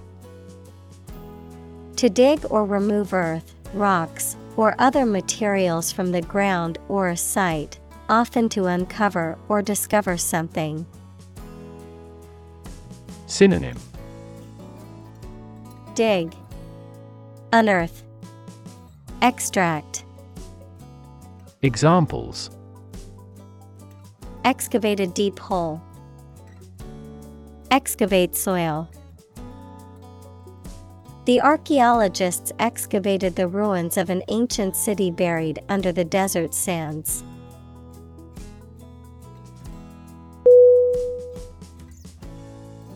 To 1.96 2.10
dig 2.10 2.44
or 2.50 2.66
remove 2.66 3.14
earth, 3.14 3.54
rocks, 3.72 4.36
or 4.56 4.74
other 4.78 5.04
materials 5.04 5.92
from 5.92 6.12
the 6.12 6.22
ground 6.22 6.78
or 6.88 7.08
a 7.08 7.16
site, 7.16 7.78
often 8.08 8.48
to 8.48 8.66
uncover 8.66 9.38
or 9.48 9.62
discover 9.62 10.16
something. 10.16 10.86
Synonym 13.26 13.76
Dig, 15.94 16.34
Unearth, 17.52 18.02
Extract. 19.22 20.04
Examples 21.62 22.50
Excavate 24.44 25.00
a 25.00 25.06
deep 25.06 25.38
hole. 25.38 25.82
Excavate 27.70 28.36
soil. 28.36 28.88
The 31.26 31.40
archaeologists 31.40 32.52
excavated 32.60 33.34
the 33.34 33.48
ruins 33.48 33.96
of 33.96 34.10
an 34.10 34.22
ancient 34.28 34.76
city 34.76 35.10
buried 35.10 35.58
under 35.68 35.90
the 35.90 36.04
desert 36.04 36.54
sands. 36.54 37.24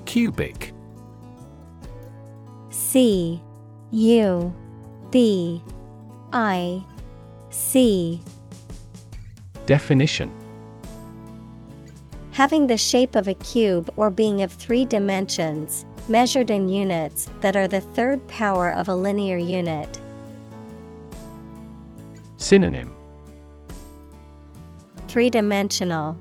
Cubic. 0.05 0.72
C 2.70 3.43
U 3.91 4.55
B 5.11 5.61
I 6.33 6.85
C. 7.51 8.22
Definition. 9.66 10.31
Having 12.31 12.68
the 12.68 12.78
shape 12.78 13.16
of 13.16 13.26
a 13.26 13.35
cube 13.35 13.93
or 13.97 14.09
being 14.09 14.43
of 14.43 14.53
three 14.53 14.85
dimensions, 14.85 15.85
measured 16.09 16.51
in 16.51 16.69
units 16.69 17.29
that 17.41 17.57
are 17.57 17.69
the 17.69 17.81
third 17.81 18.27
power 18.29 18.73
of 18.73 18.89
a 18.89 18.95
linear 18.95 19.37
unit. 19.37 20.01
Synonym. 22.37 22.95
Three 25.09 25.31
dimensional, 25.31 26.17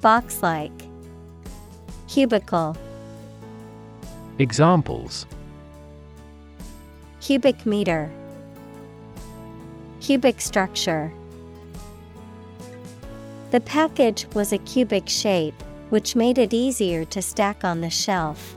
box 0.00 0.42
like, 0.42 0.72
cubicle, 2.08 2.76
Examples. 4.38 5.26
Cubic 7.20 7.66
meter, 7.66 8.10
cubic 10.00 10.40
structure. 10.40 11.12
The 13.50 13.60
package 13.60 14.26
was 14.34 14.52
a 14.52 14.58
cubic 14.58 15.08
shape, 15.08 15.54
which 15.92 16.16
made 16.16 16.38
it 16.38 16.54
easier 16.54 17.04
to 17.04 17.20
stack 17.20 17.64
on 17.64 17.82
the 17.82 17.90
shelf. 17.90 18.56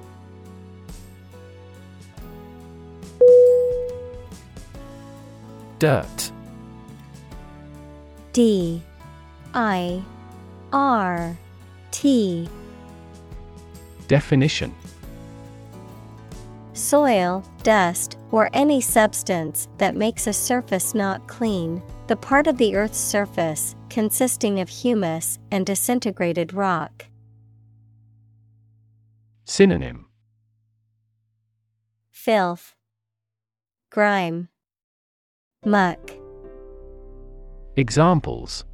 Dirt 5.80 6.32
D 8.32 8.82
I 9.54 10.02
R 10.72 11.38
T 11.92 12.48
Definition 14.08 14.74
Soil, 16.72 17.44
dust, 17.64 18.18
or 18.32 18.50
any 18.54 18.80
substance 18.80 19.68
that 19.78 19.98
makes 19.98 20.28
a 20.28 20.32
surface 20.32 20.96
not 20.96 21.28
clean, 21.28 21.84
the 22.08 22.16
part 22.16 22.48
of 22.48 22.58
the 22.58 22.78
Earth's 22.78 22.98
surface 22.98 23.76
consisting 23.90 24.62
of 24.62 24.70
humus 24.70 25.38
and 25.52 25.66
disintegrated 25.66 26.54
rock. 26.54 27.06
Synonym 29.48 30.08
Filth, 32.10 32.74
Grime, 33.92 34.50
Muck. 35.64 36.00
Examples 37.76 38.66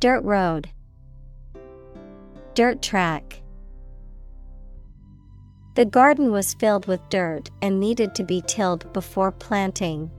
Dirt 0.00 0.24
road, 0.24 0.70
Dirt 2.54 2.80
track. 2.80 3.42
The 5.74 5.84
garden 5.84 6.32
was 6.32 6.54
filled 6.54 6.86
with 6.86 7.06
dirt 7.10 7.50
and 7.60 7.78
needed 7.78 8.14
to 8.14 8.24
be 8.24 8.42
tilled 8.46 8.90
before 8.94 9.32
planting. 9.32 10.10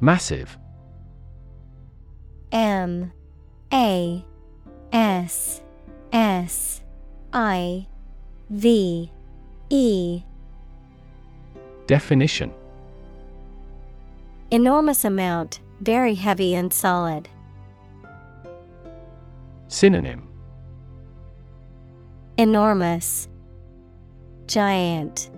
Massive. 0.00 0.56
M 2.54 3.12
A 3.72 4.24
S 4.92 5.60
S 6.12 6.80
I 7.32 7.88
V 8.48 9.10
E. 9.70 10.22
Definition. 11.88 12.52
Enormous 14.52 15.04
amount, 15.04 15.58
very 15.80 16.14
heavy 16.14 16.54
and 16.54 16.72
solid. 16.72 17.28
Synonym. 19.66 20.28
Enormous, 22.38 23.28
Giant, 24.46 25.28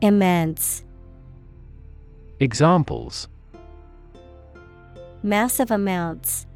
Immense. 0.00 0.84
Examples 2.40 3.28
Massive 5.28 5.70
amounts, 5.70 6.46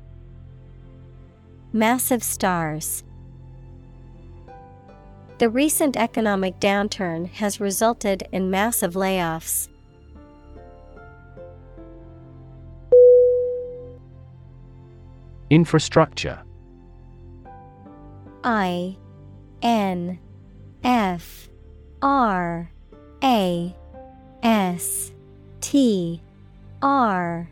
Massive 1.74 2.22
stars. 2.22 3.04
The 5.36 5.50
recent 5.50 5.94
economic 5.94 6.58
downturn 6.58 7.28
has 7.32 7.60
resulted 7.60 8.26
in 8.32 8.50
massive 8.50 8.94
layoffs. 8.94 9.68
Infrastructure 15.50 16.42
I 18.42 18.96
N 19.60 20.18
F 20.82 21.50
R 22.00 22.70
A 23.22 23.76
S 24.42 25.12
T 25.60 26.22
R 26.80 27.51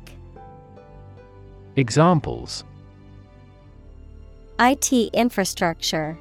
Examples. 1.77 2.65
IT 4.59 4.91
infrastructure. 5.13 6.17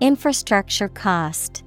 Infrastructure 0.00 0.88
cost. 0.88 1.62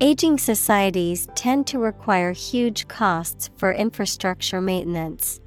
Aging 0.00 0.38
societies 0.38 1.26
tend 1.34 1.66
to 1.66 1.80
require 1.80 2.30
huge 2.30 2.86
costs 2.86 3.50
for 3.56 3.72
infrastructure 3.72 4.60
maintenance. 4.60 5.40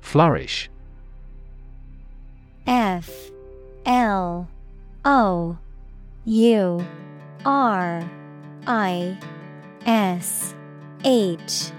Flourish. 0.00 0.70
F. 2.66 3.30
L. 3.84 4.48
O. 5.04 5.58
U. 6.24 6.86
R 7.44 8.10
I 8.70 9.16
S 9.86 10.54
H 11.02 11.72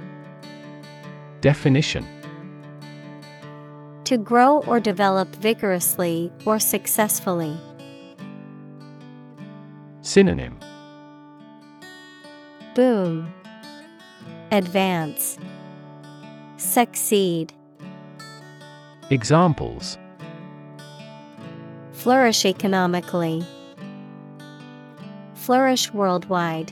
Definition 1.39 2.03
To 4.05 4.17
grow 4.17 4.61
or 4.61 4.79
develop 4.79 5.27
vigorously 5.35 6.31
or 6.45 6.57
successfully. 6.57 7.55
Synonym 10.01 10.57
Boom. 12.73 13.31
Advance. 14.51 15.37
Succeed. 16.57 17.53
Examples 19.11 19.99
Flourish 21.91 22.45
economically. 22.45 23.45
Flourish 25.35 25.93
worldwide. 25.93 26.71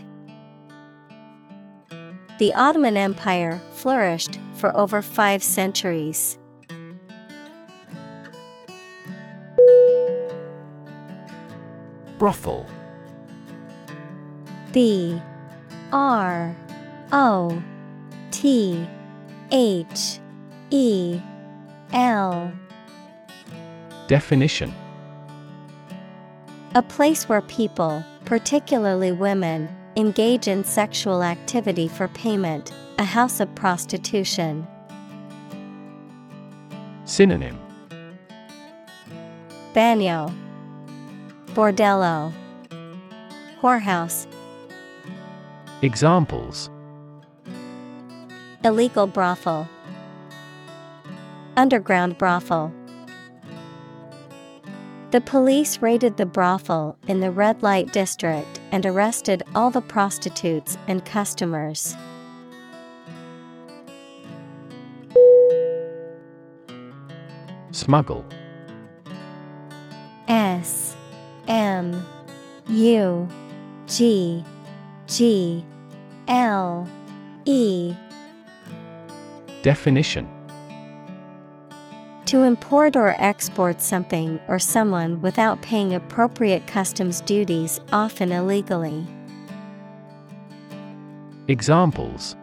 The 2.37 2.53
Ottoman 2.53 2.97
Empire 2.97 3.59
flourished 3.73 4.39
for 4.53 4.75
over 4.77 5.01
five 5.01 5.41
centuries. 5.41 6.37
Brothel. 12.19 12.65
B 14.71 15.19
R 15.91 16.55
O 17.11 17.63
T 18.31 18.87
H 19.51 20.19
E 20.69 21.19
L. 21.93 22.51
Definition. 24.07 24.73
A 26.75 26.83
place 26.83 27.27
where 27.27 27.41
people, 27.41 28.03
particularly 28.25 29.11
women, 29.11 29.76
engage 29.97 30.47
in 30.47 30.63
sexual 30.63 31.23
activity 31.23 31.87
for 31.87 32.07
payment, 32.09 32.71
a 32.99 33.03
house 33.03 33.39
of 33.39 33.53
prostitution. 33.55 34.65
Synonym. 37.05 37.57
Bagnio, 39.73 40.31
Bordello, 41.47 42.31
Whorehouse, 43.61 44.27
Examples. 45.81 46.69
Illegal 48.63 49.07
brothel, 49.07 49.67
Underground 51.55 52.19
brothel. 52.19 52.71
The 55.09 55.21
police 55.21 55.81
raided 55.81 56.17
the 56.17 56.25
brothel 56.25 56.97
in 57.07 57.21
the 57.21 57.31
red 57.31 57.63
light 57.63 57.93
district 57.93 58.59
and 58.73 58.85
arrested 58.85 59.41
all 59.55 59.71
the 59.71 59.79
prostitutes 59.79 60.77
and 60.87 61.05
customers. 61.05 61.95
Smuggle. 67.71 68.25
S 70.27 70.97
M 71.47 72.05
U 72.67 73.29
G 73.87 74.43
G 75.07 75.65
L 76.27 76.85
E. 77.45 77.95
Definition 79.61 80.36
To 82.27 82.43
import 82.43 82.97
or 82.97 83.15
export 83.19 83.79
something 83.79 84.37
or 84.49 84.59
someone 84.59 85.21
without 85.21 85.61
paying 85.61 85.95
appropriate 85.95 86.67
customs 86.67 87.21
duties, 87.21 87.79
often 87.93 88.33
illegally. 88.33 89.07
Examples 91.47 92.35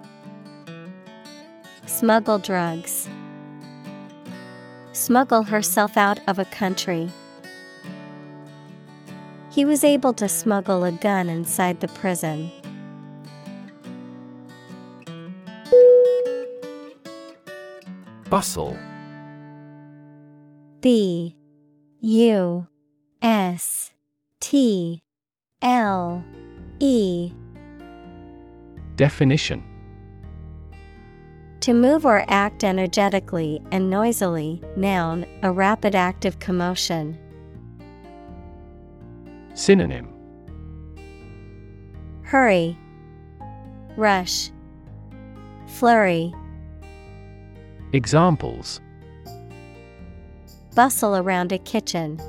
Smuggle 1.85 2.39
drugs. 2.39 3.11
Smuggle 4.95 5.43
herself 5.43 5.99
out 5.99 6.19
of 6.27 6.39
a 6.39 6.47
country. 6.47 7.11
He 9.51 9.67
was 9.67 9.85
able 9.85 10.15
to 10.15 10.31
smuggle 10.31 10.85
a 10.85 10.93
gun 10.93 11.29
inside 11.29 11.81
the 11.81 11.89
prison. 11.89 12.51
Bustle 18.31 18.79
B 20.85 21.35
U 22.03 22.67
S 23.23 23.91
T 24.39 25.03
L 25.63 26.23
E. 26.79 27.33
Definition. 28.95 29.65
To 31.61 31.73
move 31.73 32.05
or 32.05 32.27
act 32.29 32.65
energetically 32.65 33.63
and 33.73 33.89
noisily, 33.89 34.63
noun, 34.77 35.25
a 35.43 35.51
rapid 35.51 35.95
active 35.95 36.39
commotion. 36.39 37.19
Synonym. 39.55 40.13
Hurry, 42.25 42.77
Rush, 43.97 44.51
Flurry. 45.67 46.35
Examples 47.95 48.83
Bustle 50.75 51.17
around 51.17 51.53
a 51.53 51.59
kitchen. 51.59 52.21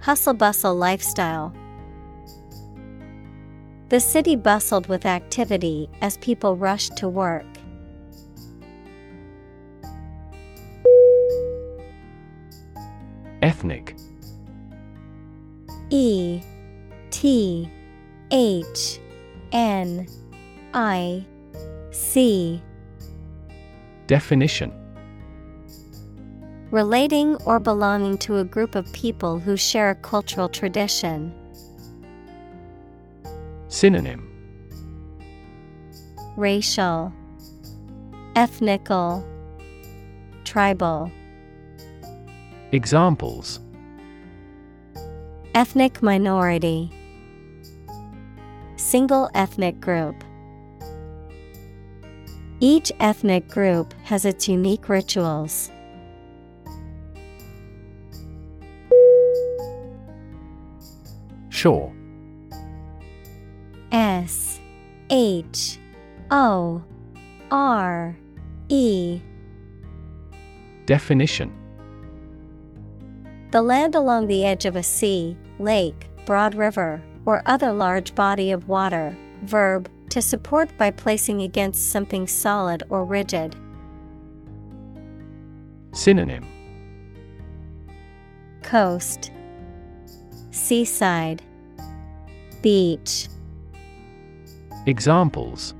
Hustle 0.00 0.34
bustle 0.34 0.74
lifestyle. 0.74 1.54
The 3.88 4.00
city 4.00 4.36
bustled 4.36 4.86
with 4.86 5.06
activity 5.06 5.88
as 6.02 6.18
people 6.18 6.56
rushed 6.56 6.94
to 6.98 7.08
work. 7.08 7.46
Ethnic 13.40 13.96
E 15.88 16.42
T 17.10 17.70
H 18.30 19.00
N 19.52 20.06
I 20.74 21.24
C 21.92 22.62
Definition 24.06 24.77
Relating 26.70 27.36
or 27.46 27.58
belonging 27.58 28.18
to 28.18 28.36
a 28.36 28.44
group 28.44 28.74
of 28.74 28.92
people 28.92 29.38
who 29.38 29.56
share 29.56 29.90
a 29.90 29.94
cultural 29.94 30.50
tradition. 30.50 31.32
Synonym 33.68 34.24
Racial, 36.36 37.12
Ethnical, 38.36 39.24
Tribal. 40.44 41.10
Examples 42.72 43.60
Ethnic 45.54 46.02
minority, 46.02 46.92
Single 48.76 49.28
ethnic 49.34 49.80
group. 49.80 50.22
Each 52.60 52.92
ethnic 53.00 53.48
group 53.48 53.92
has 54.04 54.24
its 54.24 54.48
unique 54.48 54.88
rituals. 54.88 55.70
Shore 61.58 61.92
S 63.90 64.60
H 65.10 65.78
O 66.30 66.84
R 67.50 68.16
E. 68.68 69.20
Definition. 70.86 71.52
The 73.50 73.60
land 73.60 73.96
along 73.96 74.28
the 74.28 74.44
edge 74.44 74.66
of 74.66 74.76
a 74.76 74.84
sea, 74.84 75.36
lake, 75.58 76.08
broad 76.26 76.54
river, 76.54 77.02
or 77.26 77.42
other 77.46 77.72
large 77.72 78.14
body 78.14 78.52
of 78.52 78.68
water. 78.68 79.16
Verb, 79.42 79.90
to 80.10 80.22
support 80.22 80.70
by 80.78 80.92
placing 80.92 81.42
against 81.42 81.90
something 81.90 82.28
solid 82.28 82.84
or 82.88 83.04
rigid. 83.04 83.56
Synonym. 85.92 86.46
Coast, 88.62 89.32
Seaside, 90.50 91.42
Beach. 92.62 93.28
Examples 94.86 95.74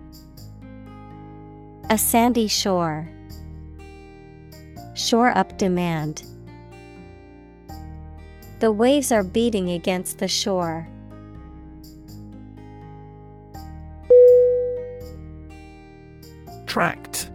A 1.90 1.98
sandy 1.98 2.46
shore. 2.46 3.08
Shore 4.94 5.36
up 5.36 5.58
demand. 5.58 6.22
The 8.60 8.70
waves 8.70 9.10
are 9.12 9.24
beating 9.24 9.70
against 9.70 10.18
the 10.18 10.28
shore. 10.28 10.88
Tract 16.66 17.30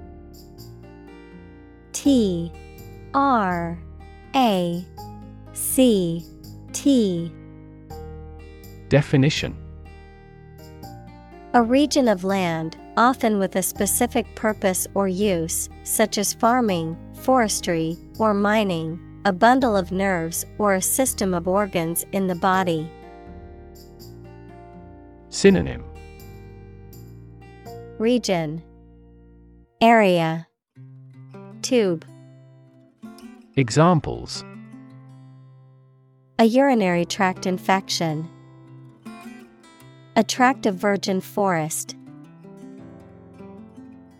T 1.92 2.52
R 3.14 3.78
A 4.36 4.86
C 5.54 6.26
T 6.72 7.32
Definition. 8.94 9.58
A 11.56 11.64
region 11.64 12.08
of 12.08 12.24
land, 12.24 12.78
often 12.96 13.40
with 13.40 13.56
a 13.56 13.64
specific 13.64 14.28
purpose 14.36 14.86
or 14.94 15.08
use, 15.08 15.68
such 15.82 16.20
as 16.20 16.36
farming, 16.36 16.96
forestry, 17.16 17.98
or 18.20 18.36
mining, 18.36 19.00
a 19.26 19.34
bundle 19.34 19.76
of 19.76 19.92
nerves 19.92 20.46
or 20.60 20.76
a 20.76 20.82
system 20.82 21.34
of 21.34 21.48
organs 21.48 22.06
in 22.12 22.28
the 22.28 22.36
body. 22.36 22.88
Synonym. 25.30 25.84
Region. 27.98 28.62
Area. 29.82 30.48
Tube. 31.64 32.06
Examples. 33.56 34.46
A 36.38 36.44
urinary 36.46 37.06
tract 37.06 37.48
infection. 37.48 38.30
A 40.16 40.24
tract 40.24 40.68
of 40.68 40.76
virgin 40.76 41.22
forest. 41.22 41.96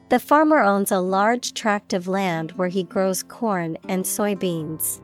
The 0.10 0.20
farmer 0.20 0.60
owns 0.60 0.92
a 0.92 1.00
large 1.00 1.54
tract 1.54 1.94
of 1.94 2.08
land 2.08 2.54
where 2.54 2.68
he 2.68 2.84
grows 2.84 3.22
corn 3.22 3.78
and 3.88 4.04
soybeans. 4.04 5.00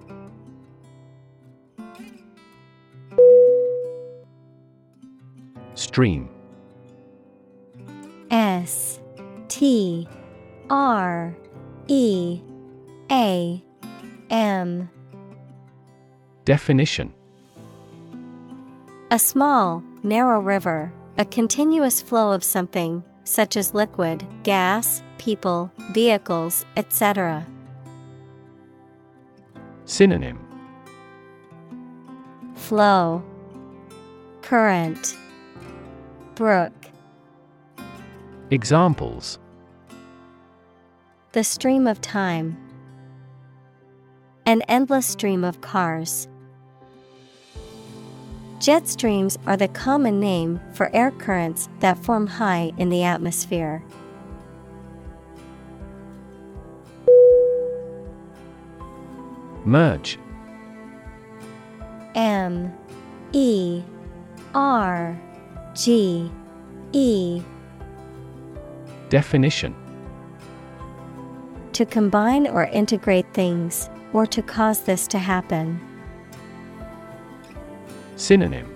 Stream 5.76 6.28
S 8.32 9.00
T 9.48 10.08
R 10.72 11.36
E 11.88 12.42
A 13.12 13.64
M 14.30 14.90
Definition 16.46 17.14
A 19.12 19.18
small, 19.18 19.84
narrow 20.04 20.40
river, 20.40 20.94
a 21.18 21.26
continuous 21.26 22.00
flow 22.00 22.32
of 22.32 22.44
something, 22.44 23.04
such 23.24 23.58
as 23.58 23.74
liquid, 23.74 24.24
gas, 24.44 25.02
people, 25.18 25.72
vehicles, 25.94 26.64
etc. 26.78 27.44
Synonym 29.86 30.38
Flow 32.54 33.24
Current 34.44 35.18
Brook 36.36 36.72
Examples 38.52 39.40
The 41.32 41.44
stream 41.44 41.88
of 41.88 42.00
time. 42.00 42.58
An 44.46 44.62
endless 44.68 45.08
stream 45.08 45.44
of 45.44 45.62
cars. 45.62 46.28
Jet 48.60 48.90
streams 48.90 49.38
are 49.48 49.56
the 49.56 49.70
common 49.70 50.20
name 50.20 50.60
for 50.74 50.94
air 50.94 51.12
currents 51.12 51.70
that 51.80 51.98
form 51.98 52.28
high 52.28 52.74
in 52.78 52.90
the 52.90 53.04
atmosphere. 53.04 53.82
Merge 59.64 60.20
M 62.16 62.74
E 63.32 63.82
R 64.54 65.18
G 65.74 66.30
E 66.92 67.42
Definition 69.08 69.74
To 71.72 71.86
combine 71.86 72.46
or 72.46 72.66
integrate 72.66 73.34
things, 73.34 73.90
or 74.12 74.26
to 74.26 74.42
cause 74.42 74.82
this 74.82 75.08
to 75.08 75.18
happen. 75.18 75.80
Synonym 78.20 78.76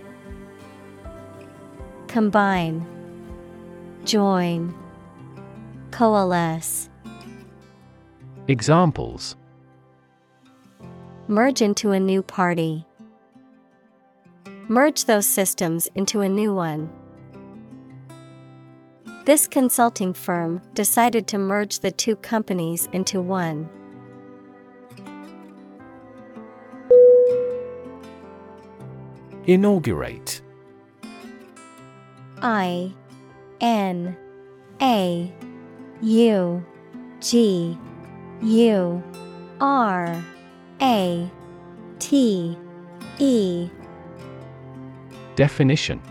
Combine, 2.08 2.88
Join, 4.06 4.74
Coalesce. 5.92 6.90
Examples 8.48 9.36
Merge 11.28 11.62
into 11.62 11.92
a 11.92 12.00
new 12.00 12.24
party. 12.24 12.86
Merge 14.70 15.04
those 15.04 15.28
systems 15.28 15.90
into 15.94 16.22
a 16.22 16.30
new 16.30 16.56
one. 16.56 16.90
This 19.26 19.46
consulting 19.46 20.14
firm 20.14 20.62
decided 20.74 21.28
to 21.28 21.38
merge 21.38 21.80
the 21.80 21.92
two 21.92 22.16
companies 22.16 22.88
into 22.94 23.20
one. 23.20 23.70
Inaugurate. 29.46 30.42
I 32.42 32.94
N 33.60 34.16
A 34.82 35.34
U 36.02 36.66
G 37.20 37.78
U 38.42 39.04
R 39.60 40.24
A 40.82 41.32
T 42.00 42.58
E. 43.20 43.70
Definition. 45.36 46.02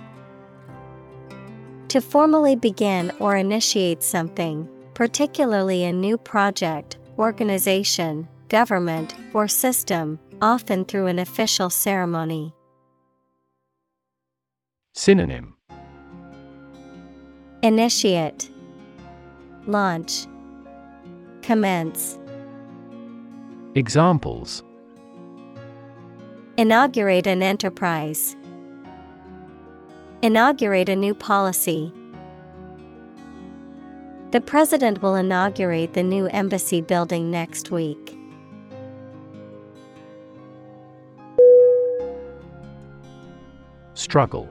To 1.88 2.00
formally 2.02 2.56
begin 2.56 3.12
or 3.18 3.36
initiate 3.36 4.02
something, 4.02 4.68
particularly 4.92 5.84
a 5.84 5.92
new 5.92 6.18
project, 6.18 6.98
organization, 7.18 8.28
government, 8.48 9.14
or 9.32 9.48
system, 9.48 10.18
often 10.42 10.84
through 10.84 11.06
an 11.06 11.18
official 11.18 11.70
ceremony. 11.70 12.54
Synonym 14.94 15.56
Initiate, 17.62 18.50
Launch, 19.66 20.26
Commence. 21.40 22.18
Examples 23.74 24.62
Inaugurate 26.58 27.26
an 27.26 27.42
enterprise. 27.42 28.36
Inaugurate 30.20 30.90
a 30.90 30.96
new 30.96 31.14
policy. 31.14 31.90
The 34.32 34.42
President 34.42 35.00
will 35.00 35.14
inaugurate 35.14 35.94
the 35.94 36.02
new 36.02 36.26
embassy 36.26 36.82
building 36.82 37.30
next 37.30 37.70
week. 37.70 38.18
Struggle 43.94 44.50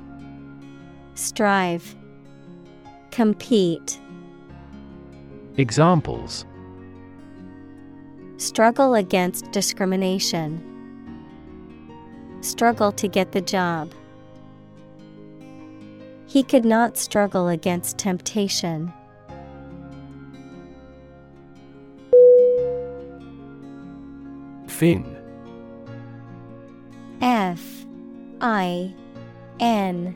Strive, 1.15 1.95
Compete. 3.11 3.99
Examples 5.57 6.45
Struggle 8.37 8.95
against 8.95 9.51
discrimination. 9.51 10.67
Struggle 12.41 12.91
to 12.93 13.07
get 13.07 13.33
the 13.33 13.41
job. 13.41 13.91
He 16.25 16.41
could 16.41 16.65
not 16.65 16.97
struggle 16.97 17.49
against 17.49 17.97
temptation. 17.97 18.91
Fin 24.67 25.17
F 27.21 27.85
I 28.39 28.95
N 29.59 30.15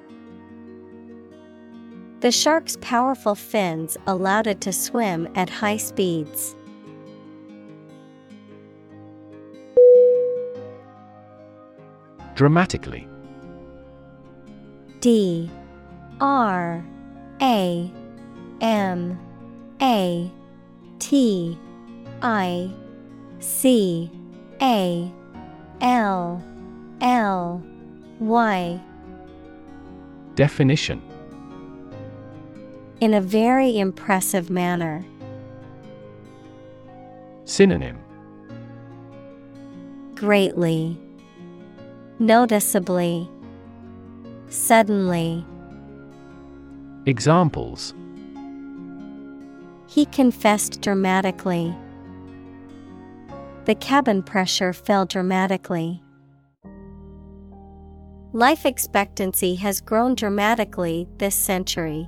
The 2.21 2.31
shark's 2.31 2.77
powerful 2.81 3.33
fins 3.33 3.97
allowed 4.05 4.45
it 4.45 4.61
to 4.61 4.71
swim 4.71 5.27
at 5.33 5.49
high 5.49 5.77
speeds. 5.77 6.55
Dramatically. 12.35 13.07
D 14.99 15.49
R 16.19 16.85
A 17.41 17.91
M 18.61 19.19
A 19.81 20.31
T 20.99 21.57
I 22.21 22.71
C 23.39 24.11
A 24.61 25.11
L 25.81 26.43
L 27.01 27.63
Y. 28.19 28.79
Definition 30.35 31.01
In 33.01 33.15
a 33.15 33.19
very 33.19 33.79
impressive 33.79 34.51
manner. 34.51 35.03
Synonym 37.45 37.97
Greatly. 40.13 40.99
Noticeably. 42.19 43.27
Suddenly. 44.49 45.43
Examples 47.07 47.95
He 49.87 50.05
confessed 50.05 50.79
dramatically. 50.81 51.75
The 53.65 53.73
cabin 53.73 54.21
pressure 54.21 54.73
fell 54.73 55.07
dramatically. 55.07 56.03
Life 58.31 58.63
expectancy 58.63 59.55
has 59.55 59.81
grown 59.81 60.13
dramatically 60.13 61.07
this 61.17 61.33
century. 61.33 62.07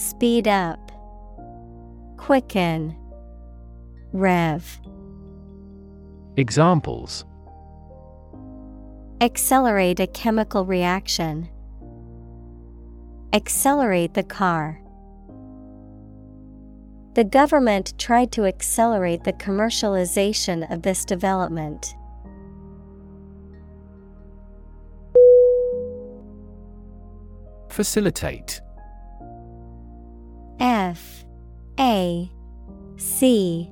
Speed 0.00 0.48
up, 0.48 0.90
Quicken, 2.16 2.96
Rev. 4.14 4.80
Examples 6.38 7.26
Accelerate 9.20 10.00
a 10.00 10.06
chemical 10.06 10.64
reaction. 10.64 11.50
Accelerate 13.34 14.14
the 14.14 14.22
car. 14.22 14.80
The 17.12 17.24
government 17.24 17.92
tried 17.98 18.32
to 18.32 18.46
accelerate 18.46 19.24
the 19.24 19.34
commercialization 19.34 20.72
of 20.72 20.80
this 20.80 21.04
development. 21.04 21.94
Facilitate 27.68 28.62
F 30.60 31.24
A 31.78 32.30
C 32.96 33.70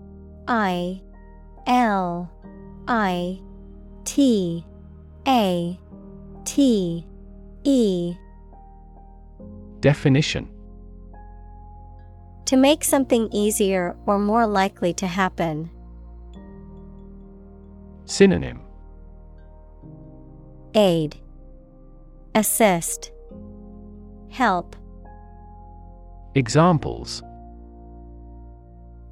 I 0.48 1.02
L 1.66 2.32
I 2.88 3.40
T 4.04 4.64
A 5.26 5.78
T 6.44 7.06
E. 7.64 8.14
Definition. 9.80 10.48
To 12.46 12.56
make 12.56 12.82
something 12.82 13.28
easier 13.30 13.94
or 14.06 14.18
more 14.18 14.46
likely 14.46 14.94
to 14.94 15.06
happen. 15.06 15.70
Synonym. 18.06 18.62
Aid. 20.74 21.16
Assist. 22.34 23.12
Help 24.30 24.74
Examples 26.38 27.20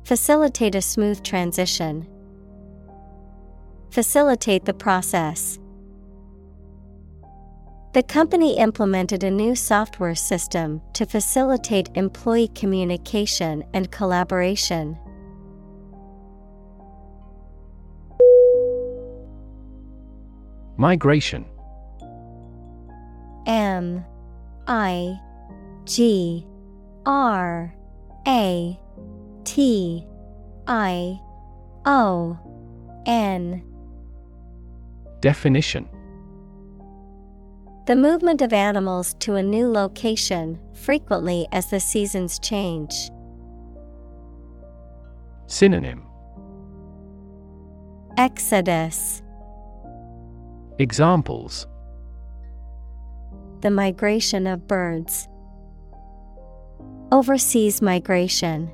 Facilitate 0.05 0.77
a 0.77 0.81
smooth 0.81 1.25
transition. 1.25 2.07
Facilitate 3.91 4.65
the 4.65 4.73
process. 4.73 5.59
The 7.95 8.05
company 8.05 8.57
implemented 8.59 9.25
a 9.25 9.31
new 9.33 9.57
software 9.57 10.15
system 10.15 10.81
to 10.93 11.05
facilitate 11.05 11.91
employee 11.97 12.47
communication 12.55 13.65
and 13.75 13.91
collaboration. 13.91 14.97
Migration 20.77 21.45
M 23.49 24.05
I 24.69 25.19
G 25.87 26.47
R 27.07 27.73
A 28.27 28.79
T 29.45 30.05
I 30.67 31.21
O 31.85 32.37
N. 33.07 33.63
Definition. 35.21 35.89
The 37.87 37.95
movement 37.95 38.43
of 38.43 38.53
animals 38.53 39.15
to 39.21 39.37
a 39.37 39.43
new 39.43 39.71
location, 39.71 40.59
frequently 40.75 41.47
as 41.53 41.71
the 41.71 41.79
seasons 41.79 42.41
change. 42.41 43.13
Synonym. 45.47 46.03
Exodus. 48.19 49.23
Examples. 50.81 51.69
The 53.61 53.71
migration 53.71 54.49
of 54.49 54.67
birds. 54.67 55.29
Overseas 57.13 57.81
migration. 57.81 58.71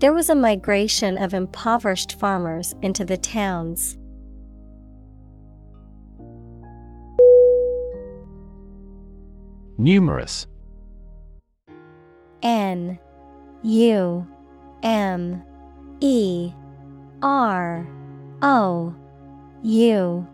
There 0.00 0.12
was 0.12 0.30
a 0.30 0.34
migration 0.34 1.16
of 1.16 1.32
impoverished 1.32 2.18
farmers 2.18 2.74
into 2.82 3.04
the 3.04 3.16
towns. 3.16 3.96
Numerous 9.78 10.48
N 12.42 12.98
U 13.62 14.26
M 14.82 15.42
E 16.00 16.52
R 17.22 17.86
O 18.42 18.92
U 19.62 20.26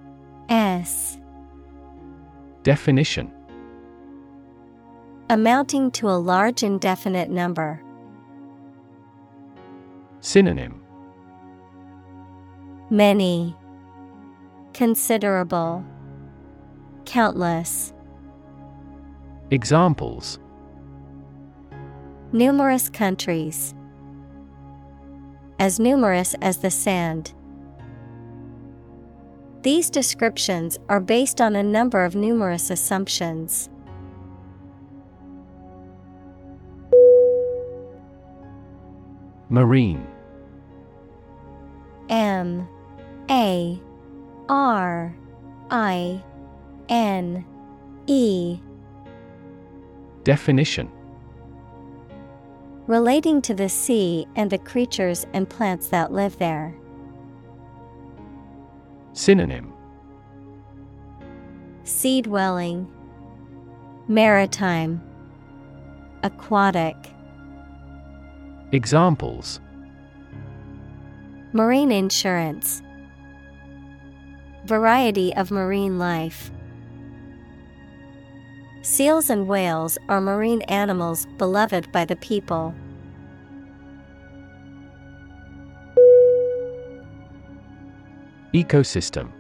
S 0.49 1.19
Definition 2.63 3.38
Amounting 5.31 5.91
to 5.91 6.09
a 6.09 6.17
large 6.17 6.63
indefinite 6.63 7.29
number. 7.29 7.83
Synonym 10.21 10.83
Many. 12.89 13.55
Considerable. 14.73 15.85
Countless. 17.05 17.93
Examples 19.51 20.39
Numerous 22.33 22.89
countries. 22.89 23.75
As 25.59 25.79
numerous 25.79 26.35
as 26.41 26.57
the 26.57 26.71
sand. 26.71 27.35
These 29.61 29.91
descriptions 29.91 30.79
are 30.89 31.01
based 31.01 31.43
on 31.43 31.55
a 31.55 31.63
number 31.63 32.03
of 32.07 32.15
numerous 32.15 32.71
assumptions. 32.71 33.69
Marine. 39.51 40.07
M 42.09 42.69
A 43.31 43.81
R 44.49 45.17
I 45.71 46.23
N 46.89 47.45
E. 48.07 48.59
Definition. 50.25 50.91
Relating 52.87 53.43
to 53.43 53.55
the 53.55 53.69
sea 53.69 54.27
and 54.37 54.51
the 54.51 54.59
creatures 54.59 55.27
and 55.35 55.49
plants 55.49 55.89
that 55.89 56.13
live 56.13 56.39
there. 56.39 56.75
Synonym. 59.13 59.73
Sea 61.85 62.23
dwelling, 62.23 62.91
Maritime, 64.07 65.03
Aquatic. 66.23 66.97
Examples 68.71 69.61
Marine 71.55 71.91
insurance. 71.91 72.83
Variety 74.67 75.35
of 75.37 75.51
marine 75.51 75.99
life. 75.99 76.51
Seals 78.83 79.31
and 79.31 79.49
whales 79.49 79.97
are 80.11 80.21
marine 80.21 80.61
animals 80.63 81.27
beloved 81.39 81.91
by 81.93 82.05
the 82.05 82.17
people. 82.17 82.75
Ecosystem 88.53 89.33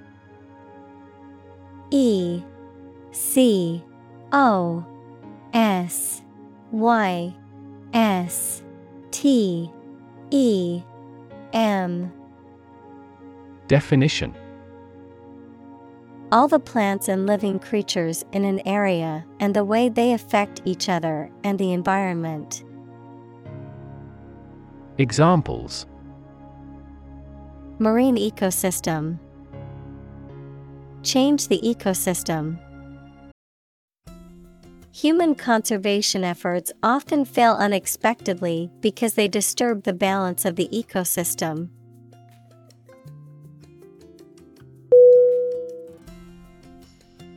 E 1.90 2.42
C 3.12 3.84
O 4.32 4.82
S 5.52 6.22
Y 6.72 7.34
S 7.92 8.62
T 9.10 9.70
E 10.30 10.82
M 11.52 12.12
Definition 13.66 14.34
All 16.30 16.48
the 16.48 16.60
plants 16.60 17.08
and 17.08 17.26
living 17.26 17.58
creatures 17.58 18.24
in 18.32 18.44
an 18.44 18.60
area 18.66 19.24
and 19.40 19.54
the 19.54 19.64
way 19.64 19.88
they 19.88 20.12
affect 20.12 20.62
each 20.64 20.88
other 20.88 21.30
and 21.42 21.58
the 21.58 21.72
environment. 21.72 22.64
Examples 24.98 25.86
Marine 27.78 28.16
ecosystem. 28.16 29.18
Change 31.02 31.48
the 31.48 31.60
ecosystem. 31.60 32.58
Human 35.02 35.36
conservation 35.36 36.24
efforts 36.24 36.72
often 36.82 37.24
fail 37.24 37.52
unexpectedly 37.52 38.68
because 38.80 39.14
they 39.14 39.28
disturb 39.28 39.84
the 39.84 39.92
balance 39.92 40.44
of 40.44 40.56
the 40.56 40.68
ecosystem. 40.72 41.68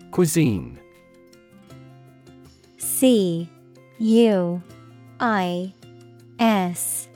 Cuisine. 0.10 0.80
C 2.80 3.48
U 4.00 4.64
I 5.20 5.72
S 6.40 7.08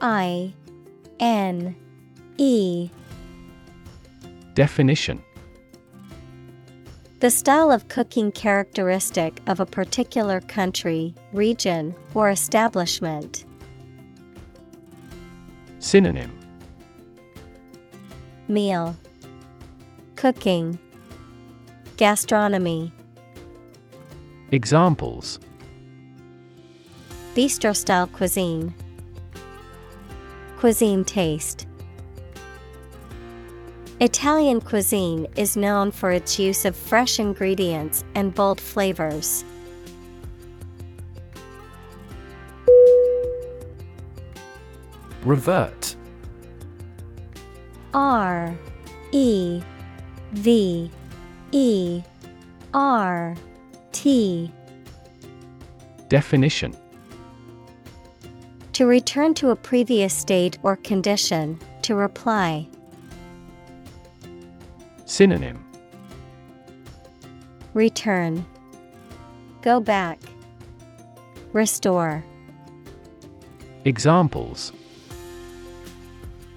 I 0.00 0.52
N 1.20 1.76
E. 2.38 2.90
Definition 4.54 5.22
The 7.22 7.30
style 7.30 7.70
of 7.70 7.86
cooking 7.86 8.32
characteristic 8.32 9.40
of 9.46 9.60
a 9.60 9.64
particular 9.64 10.40
country, 10.40 11.14
region, 11.32 11.94
or 12.14 12.30
establishment. 12.30 13.44
Synonym. 15.78 16.36
Meal. 18.48 18.96
Cooking. 20.16 20.80
Gastronomy. 21.96 22.92
Examples. 24.50 25.38
Bistro 27.36 27.76
style 27.76 28.08
cuisine. 28.08 28.74
Cuisine 30.58 31.04
taste 31.04 31.68
Italian 34.02 34.60
cuisine 34.60 35.28
is 35.36 35.56
known 35.56 35.92
for 35.92 36.10
its 36.10 36.36
use 36.36 36.64
of 36.64 36.74
fresh 36.74 37.20
ingredients 37.20 38.02
and 38.16 38.34
bold 38.34 38.60
flavors. 38.60 39.44
Revert 45.24 45.94
R 47.94 48.58
E 49.12 49.62
V 50.32 50.90
E 51.52 52.02
R 52.74 53.36
T 53.92 54.50
Definition 56.08 56.76
To 58.72 58.86
return 58.86 59.32
to 59.34 59.50
a 59.50 59.54
previous 59.54 60.12
state 60.12 60.58
or 60.64 60.74
condition, 60.74 61.60
to 61.82 61.94
reply. 61.94 62.66
Synonym 65.12 65.62
Return. 67.74 68.46
Go 69.60 69.78
back. 69.78 70.18
Restore. 71.52 72.24
Examples 73.84 74.72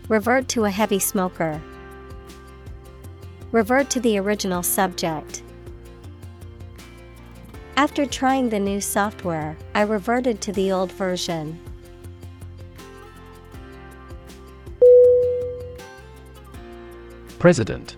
Revert 0.08 0.48
to 0.48 0.64
a 0.64 0.70
heavy 0.70 1.00
smoker. 1.00 1.62
Revert 3.52 3.90
to 3.90 4.00
the 4.00 4.18
original 4.20 4.64
subject. 4.64 5.44
After 7.76 8.06
trying 8.06 8.48
the 8.48 8.60
new 8.60 8.80
software, 8.80 9.58
I 9.74 9.82
reverted 9.82 10.40
to 10.40 10.54
the 10.54 10.72
old 10.72 10.94
version. 10.94 11.60
President 17.38 17.98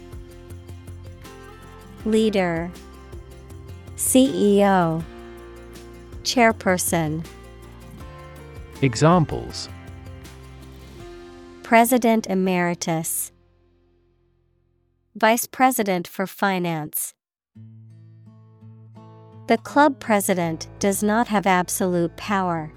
Leader. 2.05 2.71
CEO 3.95 5.03
Chairperson. 6.23 7.25
Examples. 8.81 9.69
President 11.61 12.27
Emeritus. 12.27 13.31
Vice 15.15 15.45
President 15.45 16.07
for 16.07 16.25
Finance. 16.25 17.13
The 19.47 19.57
club 19.57 19.99
president 19.99 20.67
does 20.79 21.03
not 21.03 21.27
have 21.27 21.45
absolute 21.45 22.15
power. 22.17 22.71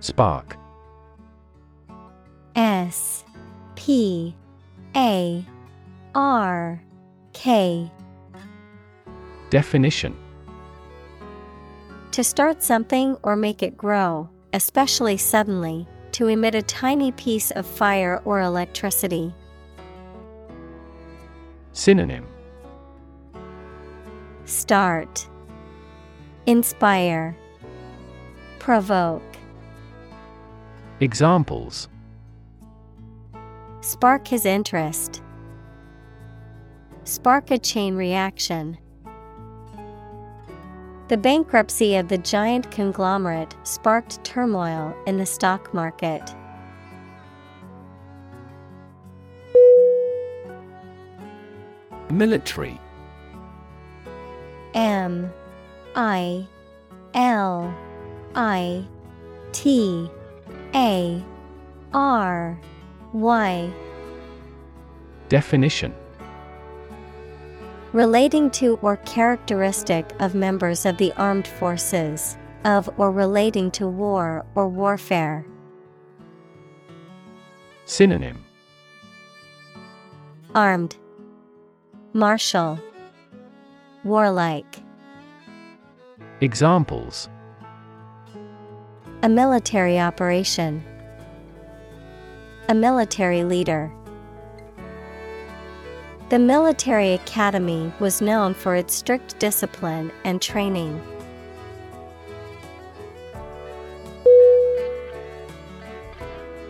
Spark. 0.00 0.56
S 2.54 3.24
P 3.84 4.32
A 4.94 5.44
R 6.14 6.80
K. 7.32 7.90
Definition. 9.50 10.16
To 12.12 12.22
start 12.22 12.62
something 12.62 13.16
or 13.24 13.34
make 13.34 13.60
it 13.60 13.76
grow, 13.76 14.28
especially 14.52 15.16
suddenly, 15.16 15.88
to 16.12 16.28
emit 16.28 16.54
a 16.54 16.62
tiny 16.62 17.10
piece 17.10 17.50
of 17.50 17.66
fire 17.66 18.22
or 18.24 18.40
electricity. 18.40 19.34
Synonym. 21.72 22.24
Start. 24.44 25.26
Inspire. 26.46 27.36
Provoke. 28.60 29.22
Examples 31.00 31.88
Spark 33.82 34.28
his 34.28 34.46
interest. 34.46 35.22
Spark 37.02 37.50
a 37.50 37.58
chain 37.58 37.96
reaction. 37.96 38.78
The 41.08 41.16
bankruptcy 41.16 41.96
of 41.96 42.06
the 42.06 42.18
giant 42.18 42.70
conglomerate 42.70 43.56
sparked 43.64 44.22
turmoil 44.22 44.94
in 45.08 45.18
the 45.18 45.26
stock 45.26 45.74
market. 45.74 46.22
Military 52.08 52.80
M 54.74 55.32
I 55.96 56.46
L 57.14 57.74
I 58.36 58.86
T 59.50 60.08
A 60.72 61.24
R 61.92 62.60
Y 63.12 63.70
Definition 65.28 65.94
Relating 67.92 68.50
to 68.52 68.78
or 68.80 68.96
characteristic 68.98 70.10
of 70.18 70.34
members 70.34 70.86
of 70.86 70.96
the 70.96 71.12
armed 71.18 71.46
forces, 71.46 72.38
of 72.64 72.88
or 72.96 73.10
relating 73.10 73.70
to 73.72 73.86
war 73.86 74.46
or 74.54 74.66
warfare. 74.66 75.44
Synonym 77.84 78.42
Armed, 80.54 80.96
Martial, 82.14 82.78
Warlike. 84.04 84.76
Examples 86.40 87.28
A 89.22 89.28
military 89.28 90.00
operation. 90.00 90.82
A 92.68 92.74
military 92.74 93.42
leader. 93.44 93.92
The 96.28 96.38
military 96.38 97.12
academy 97.12 97.92
was 97.98 98.22
known 98.22 98.54
for 98.54 98.76
its 98.76 98.94
strict 98.94 99.38
discipline 99.38 100.10
and 100.24 100.40
training. 100.40 101.02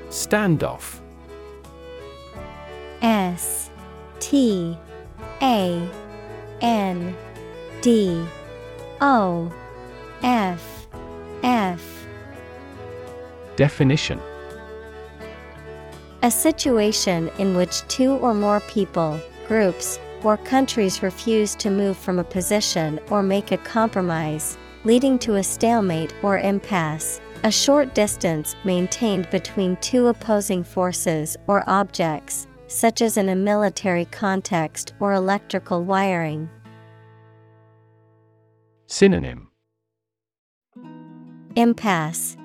Standoff 0.09 0.99
S 3.03 3.71
T 4.19 4.77
A 5.43 5.89
N 6.61 7.17
D 7.83 8.27
O 9.01 9.53
F 10.23 10.89
F 11.43 12.07
Definition 13.57 14.21
A 16.25 16.31
situation 16.31 17.29
in 17.39 17.57
which 17.57 17.87
two 17.89 18.13
or 18.19 18.33
more 18.33 18.61
people, 18.61 19.21
groups, 19.49 19.99
or 20.23 20.37
countries 20.37 21.03
refuse 21.03 21.57
to 21.57 21.69
move 21.69 21.97
from 21.97 22.21
a 22.21 22.25
position 22.25 23.01
or 23.11 23.25
make 23.25 23.51
a 23.51 23.57
compromise, 23.57 24.57
leading 24.85 25.19
to 25.19 25.35
a 25.35 25.43
stalemate 25.43 26.15
or 26.23 26.39
impasse. 26.39 27.21
A 27.43 27.51
short 27.51 27.93
distance 27.93 28.55
maintained 28.63 29.29
between 29.31 29.77
two 29.79 30.07
opposing 30.07 30.63
forces 30.63 31.37
or 31.49 31.69
objects, 31.69 32.47
such 32.69 33.03
as 33.03 33.17
in 33.17 33.31
a 33.31 33.35
military 33.35 34.05
context 34.05 34.95
or 35.01 35.15
electrical 35.15 35.83
wiring. 35.83 36.49
Synonym 38.87 39.49
Impasse, 41.57 42.37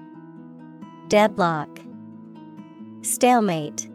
Deadlock, 1.09 1.86
Stalemate. 3.07 3.87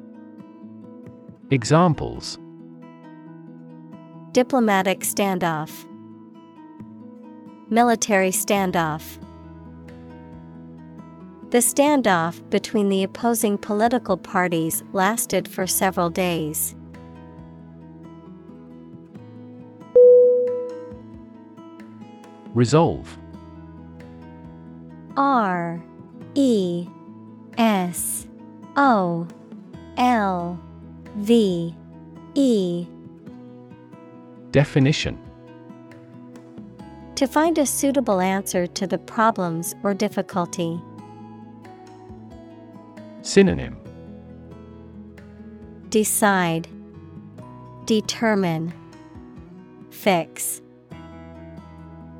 Examples 1.50 2.38
Diplomatic 4.32 5.00
standoff, 5.00 5.86
Military 7.68 8.30
standoff. 8.30 9.18
The 11.50 11.58
standoff 11.58 12.40
between 12.48 12.88
the 12.88 13.02
opposing 13.02 13.58
political 13.58 14.16
parties 14.16 14.82
lasted 14.94 15.46
for 15.46 15.66
several 15.66 16.08
days. 16.08 16.74
Resolve 22.54 23.18
R 25.18 25.84
E 26.34 26.88
S 27.58 28.26
O 28.76 29.26
L 29.98 30.58
V 31.16 31.74
E 32.34 32.86
Definition 34.50 35.18
To 37.16 37.26
find 37.26 37.58
a 37.58 37.66
suitable 37.66 38.20
answer 38.20 38.66
to 38.66 38.86
the 38.86 38.98
problems 38.98 39.74
or 39.82 39.92
difficulty. 39.92 40.80
Synonym 43.20 43.76
Decide, 45.90 46.66
Determine, 47.84 48.72
Fix. 49.90 50.62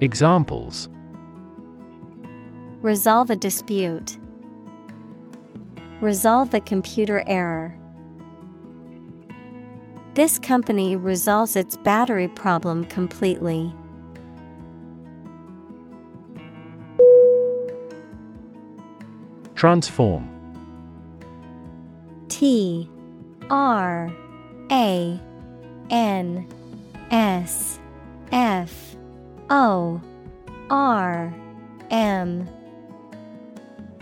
Examples 0.03 0.91
Resolve 2.83 3.31
a 3.31 3.37
dispute. 3.37 4.19
Resolve 6.03 6.51
the 6.51 6.61
computer 6.61 7.23
error. 7.29 7.79
This 10.15 10.37
company 10.37 10.97
resolves 10.97 11.55
its 11.55 11.77
battery 11.77 12.27
problem 12.27 12.87
completely. 12.87 13.73
Transform 19.55 20.29
T 22.29 22.91
R 23.49 24.13
A 24.73 25.21
N 25.89 26.49
S 27.13 27.79
F 28.33 28.97
O 29.51 30.03
R 30.69 31.33
M. 31.93 32.49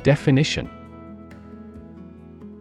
Definition 0.02 0.79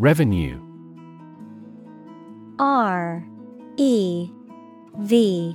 Revenue. 0.00 0.58
R 2.58 3.22
E 3.76 4.30
V 4.96 5.54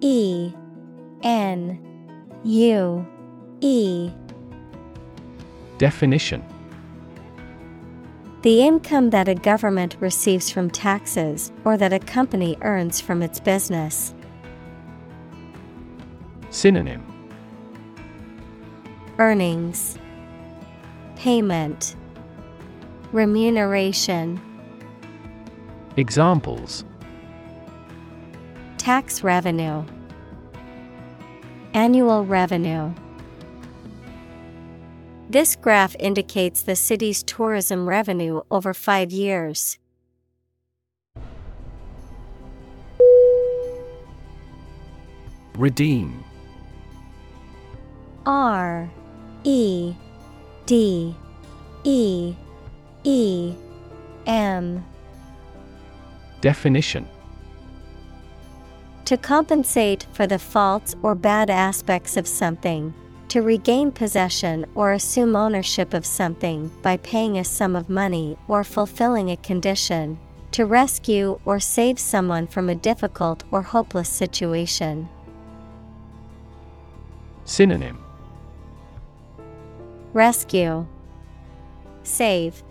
E 0.00 0.52
N 1.22 2.38
U 2.44 3.06
E. 3.60 4.10
Definition. 5.76 6.42
The 8.40 8.62
income 8.62 9.10
that 9.10 9.28
a 9.28 9.34
government 9.34 9.98
receives 10.00 10.48
from 10.48 10.70
taxes 10.70 11.52
or 11.66 11.76
that 11.76 11.92
a 11.92 11.98
company 11.98 12.56
earns 12.62 13.02
from 13.02 13.22
its 13.22 13.38
business. 13.38 14.14
Synonym. 16.48 17.04
Earnings. 19.18 19.98
Payment 21.16 21.96
Remuneration. 23.14 24.40
Examples. 25.96 26.84
Tax 28.76 29.22
revenue. 29.22 29.84
Annual 31.74 32.24
revenue. 32.24 32.92
This 35.30 35.54
graph 35.54 35.94
indicates 36.00 36.62
the 36.62 36.74
city's 36.74 37.22
tourism 37.22 37.88
revenue 37.88 38.40
over 38.50 38.74
five 38.74 39.12
years. 39.12 39.78
Redeem. 45.56 46.24
R 48.26 48.90
E 49.44 49.94
D 50.66 51.14
E 51.84 52.34
E 53.04 53.54
M. 54.26 54.82
Definition. 56.40 57.06
To 59.04 59.18
compensate 59.18 60.06
for 60.14 60.26
the 60.26 60.38
faults 60.38 60.96
or 61.02 61.14
bad 61.14 61.50
aspects 61.50 62.16
of 62.16 62.26
something, 62.26 62.94
to 63.28 63.42
regain 63.42 63.92
possession 63.92 64.64
or 64.74 64.92
assume 64.92 65.36
ownership 65.36 65.92
of 65.92 66.06
something 66.06 66.70
by 66.80 66.96
paying 66.96 67.36
a 67.36 67.44
sum 67.44 67.76
of 67.76 67.90
money 67.90 68.38
or 68.48 68.64
fulfilling 68.64 69.30
a 69.30 69.36
condition, 69.36 70.18
to 70.52 70.64
rescue 70.64 71.38
or 71.44 71.60
save 71.60 71.98
someone 71.98 72.46
from 72.46 72.70
a 72.70 72.74
difficult 72.74 73.44
or 73.50 73.60
hopeless 73.60 74.08
situation. 74.08 75.08
Synonym. 77.44 78.02
Rescue, 80.14 80.86
Save, 82.04 82.62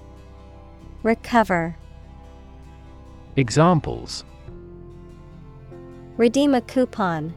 Recover. 1.04 1.76
Examples 3.36 4.24
Redeem 6.16 6.56
a 6.56 6.62
coupon. 6.62 7.34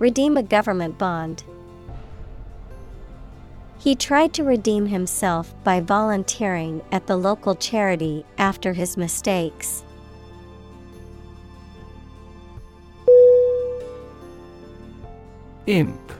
Redeem 0.00 0.36
a 0.36 0.42
government 0.42 0.98
bond. 0.98 1.44
He 3.78 3.94
tried 3.94 4.34
to 4.34 4.42
redeem 4.42 4.86
himself 4.86 5.54
by 5.62 5.80
volunteering 5.80 6.82
at 6.90 7.06
the 7.06 7.16
local 7.16 7.54
charity 7.54 8.26
after 8.36 8.72
his 8.72 8.96
mistakes. 8.96 9.84
Imp 15.66 16.12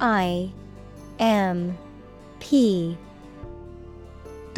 I 0.00 0.50
M 1.18 1.76
P 2.40 2.96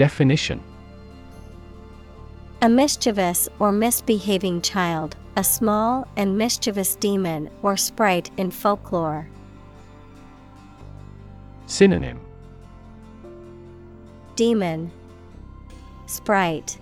Definition 0.00 0.62
A 2.62 2.70
mischievous 2.70 3.50
or 3.58 3.70
misbehaving 3.70 4.62
child, 4.62 5.14
a 5.36 5.44
small 5.44 6.08
and 6.16 6.38
mischievous 6.38 6.96
demon 6.96 7.50
or 7.60 7.76
sprite 7.76 8.30
in 8.38 8.50
folklore. 8.50 9.28
Synonym 11.66 12.18
Demon, 14.36 14.90
Sprite, 16.06 16.78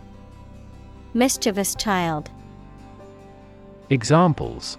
Mischievous 1.12 1.74
child. 1.74 2.30
Examples 3.90 4.78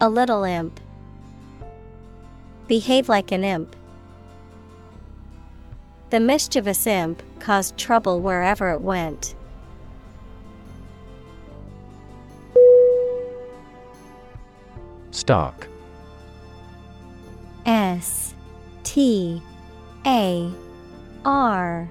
A 0.00 0.08
little 0.08 0.44
imp. 0.44 0.78
Behave 2.68 3.08
like 3.08 3.32
an 3.32 3.42
imp. 3.42 3.74
The 6.10 6.20
mischievous 6.20 6.86
imp 6.86 7.22
caused 7.40 7.76
trouble 7.76 8.20
wherever 8.20 8.70
it 8.70 8.80
went. 8.80 9.34
Stark 15.10 15.66
S 17.64 18.34
T 18.84 19.42
A 20.06 20.52
R 21.24 21.90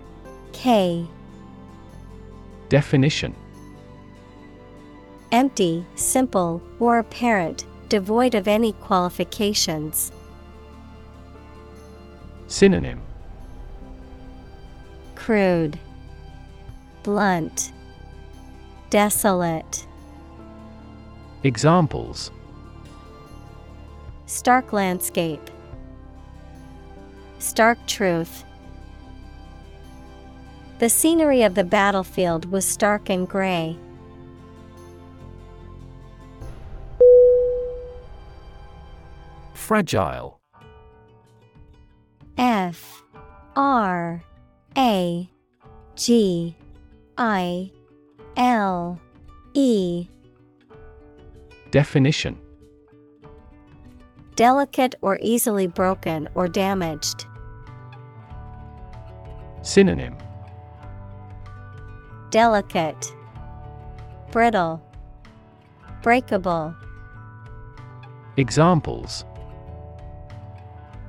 K 0.54 1.06
Definition 2.70 3.36
Empty, 5.32 5.86
simple, 5.96 6.62
or 6.80 7.00
apparent, 7.00 7.66
devoid 7.90 8.36
of 8.36 8.48
any 8.48 8.72
qualifications. 8.74 10.14
Synonym 12.48 13.02
Crude, 15.26 15.80
Blunt, 17.02 17.72
Desolate. 18.92 19.88
Examples 21.42 22.30
Stark 24.28 24.72
landscape. 24.72 25.50
Stark 27.40 27.80
truth. 27.88 28.44
The 30.78 30.90
scenery 30.90 31.42
of 31.42 31.56
the 31.56 31.64
battlefield 31.64 32.52
was 32.52 32.64
stark 32.64 33.10
and 33.10 33.28
gray. 33.28 33.80
Fragile 39.56 40.40
F 42.38 43.02
R 43.56 44.24
A 44.78 45.30
G 45.96 46.56
I 47.18 47.72
L 48.36 49.00
E 49.54 50.08
Definition 51.72 52.38
Delicate 54.36 54.96
or 55.02 55.18
easily 55.22 55.66
broken 55.66 56.28
or 56.36 56.50
damaged. 56.50 57.26
Synonym 59.62 60.18
Delicate, 62.32 63.14
Brittle, 64.32 64.84
Breakable. 66.02 66.76
Examples 68.36 69.24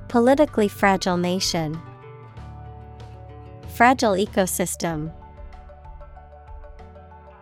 Politically 0.06 0.68
fragile 0.68 1.16
nation. 1.16 1.80
Fragile 3.76 4.12
ecosystem. 4.14 5.12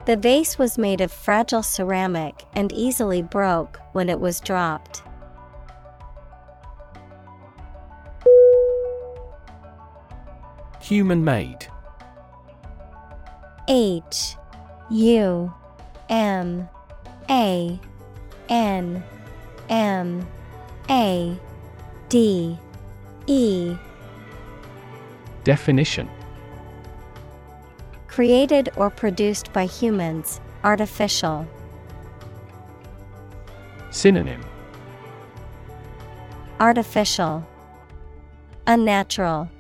The 0.05 0.17
vase 0.17 0.59
was 0.59 0.77
made 0.77 1.01
of 1.01 1.13
fragile 1.13 1.63
ceramic 1.63 2.43
and 2.55 2.73
easily 2.73 3.23
broke 3.23 3.79
when 3.93 4.09
it 4.09 4.19
was 4.19 4.41
dropped. 4.41 5.05
Human 10.81 11.25
made. 11.25 11.69
H 13.69 14.35
U 14.91 15.55
M 16.09 16.69
A 17.31 17.79
N 18.49 19.05
M 19.69 20.27
A 20.91 21.39
D 22.09 22.59
E 23.29 23.77
Definition 25.45 26.09
Created 28.15 28.69
or 28.77 28.91
produced 28.91 29.53
by 29.53 29.67
humans, 29.67 30.41
artificial. 30.63 31.49
Synonym 33.91 34.41
Artificial, 36.61 37.45
Unnatural, 38.69 39.51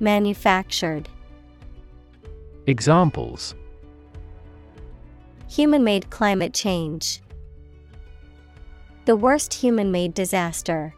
Manufactured. 0.00 1.10
Examples 2.66 3.54
Human 5.46 5.84
made 5.84 6.08
climate 6.08 6.54
change. 6.54 7.20
The 9.04 9.16
worst 9.16 9.52
human 9.52 9.92
made 9.92 10.14
disaster. 10.14 10.94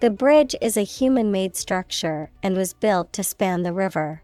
The 0.00 0.10
bridge 0.10 0.54
is 0.60 0.76
a 0.76 0.82
human 0.82 1.32
made 1.32 1.56
structure 1.56 2.28
and 2.42 2.54
was 2.54 2.74
built 2.74 3.14
to 3.14 3.24
span 3.24 3.62
the 3.62 3.72
river. 3.72 4.20